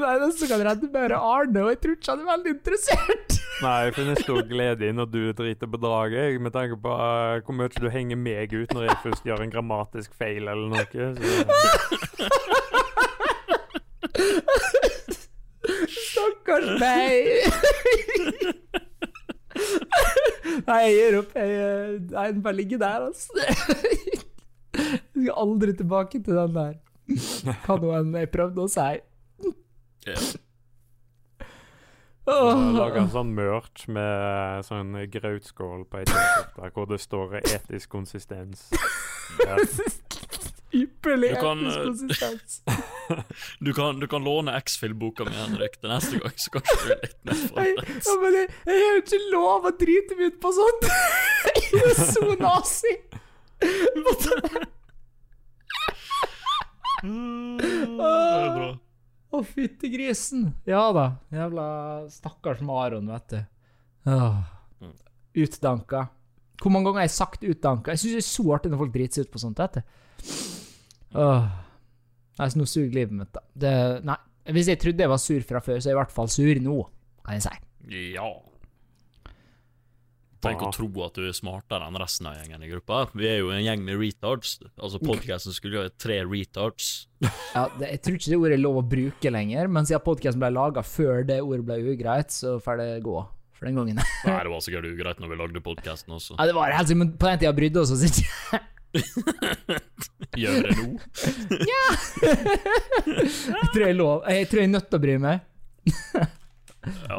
[0.02, 3.38] Nei, den så kan redde bare Arne, og jeg tror ikke han er veldig interessert.
[3.60, 6.92] Nei, jeg finner stor glede i når du driter på draget, jeg, med tanke på
[6.96, 10.68] uh, hvor mye du henger meg ut når jeg først gjør en grammatisk feil eller
[10.72, 10.86] noe.
[10.90, 11.00] Så.
[15.90, 17.14] Stakkars meg!
[20.70, 21.32] Nei, jeg gir opp.
[21.36, 23.32] Jeg, eh, nei, den bare ligger der, altså.
[24.80, 26.76] Jeg skal aldri tilbake til den der.
[27.66, 28.92] Hva nå enn jeg prøvde å si.
[32.30, 38.70] Lage en sånn merch med sånn grautskål på ei T-skjorte hvor det står 'etisk konsistens'.
[39.46, 39.58] Ja.
[40.80, 42.62] Ypperlig kan, etisk eh, konsistens.
[43.66, 47.00] Du kan, du kan låne X-Fill-boka mi, Henrik, til neste gang, så kanskje du er
[47.02, 48.06] litt mer forberedt.
[48.06, 50.86] ja, men jeg, jeg har jo ikke lov å drite meg ut på sånt!
[51.70, 52.94] Jeg er så nazi!
[53.60, 53.66] Det
[57.98, 58.70] er bra.
[59.30, 60.48] Å, fyttegrisen.
[60.70, 61.06] Ja da.
[61.34, 61.66] Jævla
[62.10, 63.42] stakkars Maron, vet du.
[64.10, 64.40] Åh.
[64.82, 64.96] Mm.
[65.44, 66.08] Utdanka.
[66.60, 67.94] Hvor mange ganger har jeg sagt utdanka?
[67.94, 70.34] Jeg syns det er så artig når folk driter seg ut på sånt, vet du.
[71.22, 71.46] Åh.
[72.40, 73.44] Nei, så nå suger livet mitt, da.
[73.54, 73.74] Det,
[74.08, 74.18] nei.
[74.56, 76.62] Hvis jeg trodde jeg var sur fra før, så er jeg i hvert fall sur
[76.66, 76.78] nå,
[77.28, 77.58] kan jeg si.
[78.16, 78.30] Ja.
[80.40, 83.02] Tenk å tro at du er smartere enn resten av gjengen i gruppa.
[83.12, 84.54] Vi er jo en gjeng med retards.
[84.80, 87.08] Altså Podkasten skulle jo ha tre retards.
[87.56, 90.40] Ja, det, jeg tror ikke det ordet er lov å bruke lenger, men siden podkasten
[90.40, 93.16] ble laga før det ordet ble ugreit, så får det gå
[93.58, 94.00] for den gangen.
[94.30, 96.38] Nei, det var sikkert ugreit når vi lagde podkasten også.
[96.40, 98.62] Ja, det var helt sikkert, men på den tida brydde oss oss ikke.
[100.40, 100.88] Gjør det nå?
[103.10, 104.24] Jeg tror jeg er lov.
[104.32, 105.44] Jeg tror jeg er nødt til å bry meg.
[106.00, 106.24] Ja,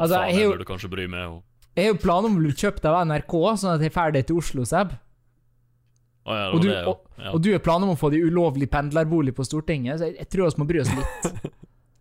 [0.01, 1.39] Altså, faen, jeg jeg burde kanskje bry meg òg.
[1.75, 4.25] Jeg har jo planer om å bli kjøpt av NRK, sånn at jeg er ferdig
[4.27, 4.91] til Oslo, Seb.
[6.27, 6.93] Oh, ja, det Og du, det, ja.
[7.17, 7.31] ja.
[7.31, 10.29] og du har planer om å få de ulovlig pendlerbolig på Stortinget, så jeg, jeg
[10.33, 11.45] tror vi må bry oss litt.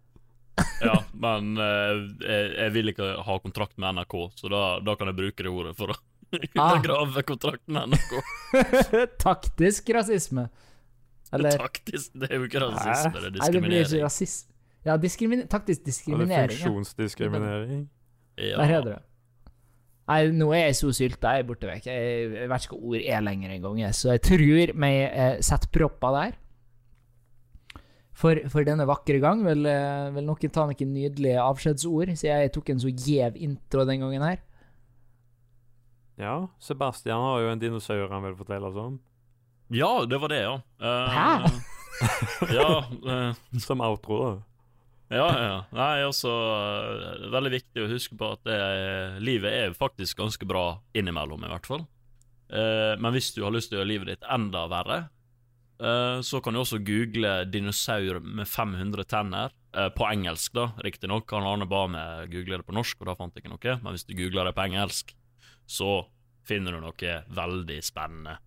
[0.91, 5.09] ja men eh, jeg, jeg vil ikke ha kontrakt med NRK, så da, da kan
[5.13, 8.13] jeg bruke det ordet for å grave undergrave kontrakten med NRK.
[9.27, 10.49] Taktisk rasisme.
[11.31, 14.49] Eller Taktisk, det er jo ikke rasisme, det er Nei, det blir ikke rasisme.
[14.81, 16.57] Ja, diskrimi taktisk diskriminering.
[16.57, 16.65] Ja.
[16.65, 17.83] funksjonsdiskriminering.
[18.41, 18.57] Ja.
[18.57, 19.01] Der heter det.
[20.11, 21.85] Nei, nå er jeg så sylta, jeg er borte vekk.
[21.87, 26.17] Jeg, vet ikke hva ord er lenger engang, så jeg tror vi eh, setter propper
[26.17, 26.39] der.
[28.21, 29.45] for, for denne vakre gang.
[29.47, 33.87] Vil, eh, vil noen ta noen nydelige avskjedsord, siden jeg tok en så gjev intro
[33.89, 34.43] den gangen her?
[36.21, 38.99] Ja, Sebastian har jo en dinosaur han vil fortelle oss om.
[39.73, 40.57] Ja, det var det, ja.
[40.83, 41.31] Uh, Hæ?
[42.59, 42.69] ja,
[43.07, 44.50] uh, Som outro, da.
[45.11, 45.55] Ja, ja.
[45.75, 48.59] Nei, altså eh, Veldig viktig å huske på at det,
[49.27, 51.87] livet er faktisk ganske bra innimellom, i hvert fall.
[52.51, 55.01] Eh, men hvis du har lyst til å gjøre livet ditt enda verre,
[55.83, 59.57] eh, så kan du også google 'dinosaur med 500 tenner'.
[59.71, 61.31] Eh, på engelsk, da, riktignok.
[61.31, 63.77] Han Arne ba meg google det på norsk, og da fant jeg ikke noe.
[63.85, 65.15] Men hvis du googler det på engelsk,
[65.71, 66.07] så
[66.43, 68.39] finner du noe veldig spennende.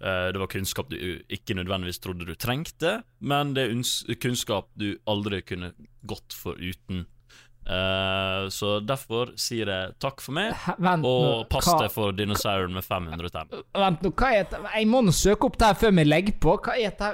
[0.00, 0.96] Eh, Det var kunnskap du
[1.28, 5.72] ikke nødvendigvis trodde du trengte, men det er kunnskap du aldri kunne
[6.06, 7.06] gått for uten.
[7.66, 12.12] Eh, Så derfor sier jeg takk for meg, Hæ, Vent og pass hva- deg for
[12.12, 13.62] dinosauren med 500 tenner.
[13.74, 14.60] Vent nå, hva er det?
[14.74, 16.56] Jeg må nå søke opp det her før vi legger på.
[16.64, 17.12] Hva er det?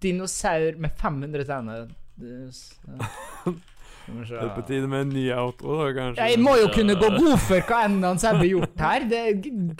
[0.00, 1.88] Dinosaur med 500 tenner.
[4.04, 6.26] Det er på tide med en ny outro, da, kanskje.
[6.28, 9.06] Jeg må jo kunne gå god for hva enn han selv har gjort her.
[9.14, 9.22] Det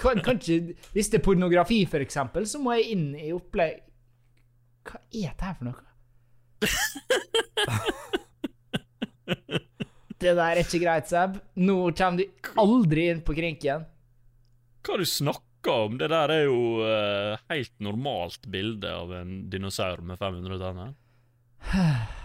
[0.01, 3.83] kan, kan ikke, hvis det er pornografi, eksempel, så må jeg inn i opplegg
[4.89, 5.81] Hva er det her for noe?
[10.25, 11.37] Det der er ikke greit, Seb.
[11.61, 12.25] Nå kommer du
[12.61, 13.85] aldri inn på krinken.
[14.85, 15.99] Hva du snakker om?
[16.01, 20.95] Det der er jo uh, helt normalt bilde av en dinosaur med 500 tenner.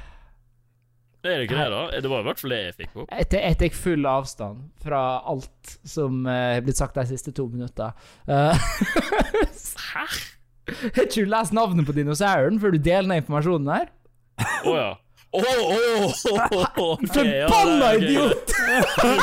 [1.19, 1.99] Er det ikke det, da?
[1.99, 3.09] Det var i hvert fall det jeg fikk opp.
[3.11, 7.91] Jeg tar- full avstand fra alt som eh, har blitt sagt de siste to minutter
[8.25, 8.55] Hæ?
[10.69, 13.87] Har ikke du lest navnet på dinosauren før du deler ned informasjonen her?
[14.69, 14.89] Å ja.
[15.29, 18.53] Oh, oh, oh, å, ok, ja, Forbanna det er idiot!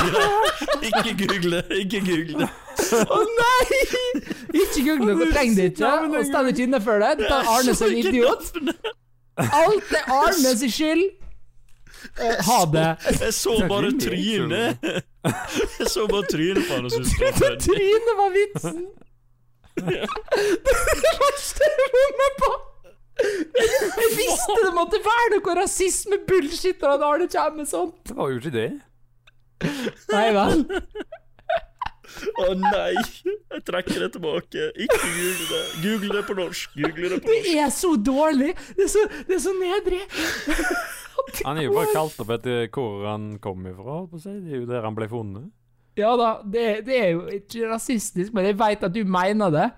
[0.87, 2.51] Ikke google det, ikke google det.
[3.03, 3.81] Å nei!
[4.55, 5.91] Ikke google det, du trenger det ikke.
[6.07, 7.11] Og står ikke inne for det.
[7.19, 8.53] Du tar Arne som idiot.
[9.43, 11.09] Alt er Arne sin skyld.
[12.47, 12.87] Ha det.
[13.21, 14.87] Jeg så bare trynet.
[15.81, 17.59] Jeg så bare trynet på han og syntes det var.
[17.67, 18.79] Trynet var vitsen.
[19.77, 22.51] Det verste jeg var med på.
[23.17, 27.99] Jeg visste det måtte være noe rasisme-bullshit når Arne kommer med sånt.
[28.09, 28.71] Det var jo ikke det.
[30.13, 30.65] Nei vel.
[32.41, 34.69] Å nei, jeg trekker det tilbake.
[34.87, 35.63] Ikke google det.
[35.83, 36.77] Google det på norsk.
[36.79, 37.49] Google det på norsk.
[37.51, 38.53] Det er så dårlig.
[38.77, 40.01] Det er så, det er så nedrig.
[41.45, 43.85] Han er jo bare kalt opp etter hvor han kom ifra.
[44.01, 44.35] holdt på å si.
[44.45, 45.49] Det er jo der han ble funnet.
[45.97, 49.71] Ja da, det, det er jo ikke rasistisk, men jeg veit at du mener det.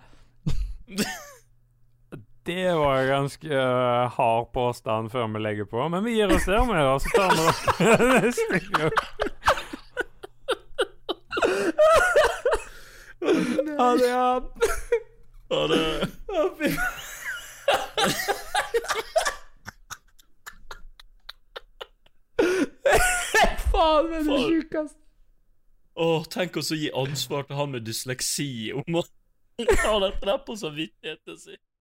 [2.49, 6.65] Det var ganske uh, hard påstand før vi legger på, men vi gir oss der
[6.65, 7.43] med det, så tar vi
[7.85, 8.97] det neste gang.
[13.79, 14.41] Ha det er
[15.53, 15.85] Ha det
[23.73, 25.01] Faen, det er det sjukeste.
[25.99, 29.03] Åh, tenk oss å gi ansvar til han med dysleksi om å
[29.85, 31.63] ha dette der på samvittigheten sin.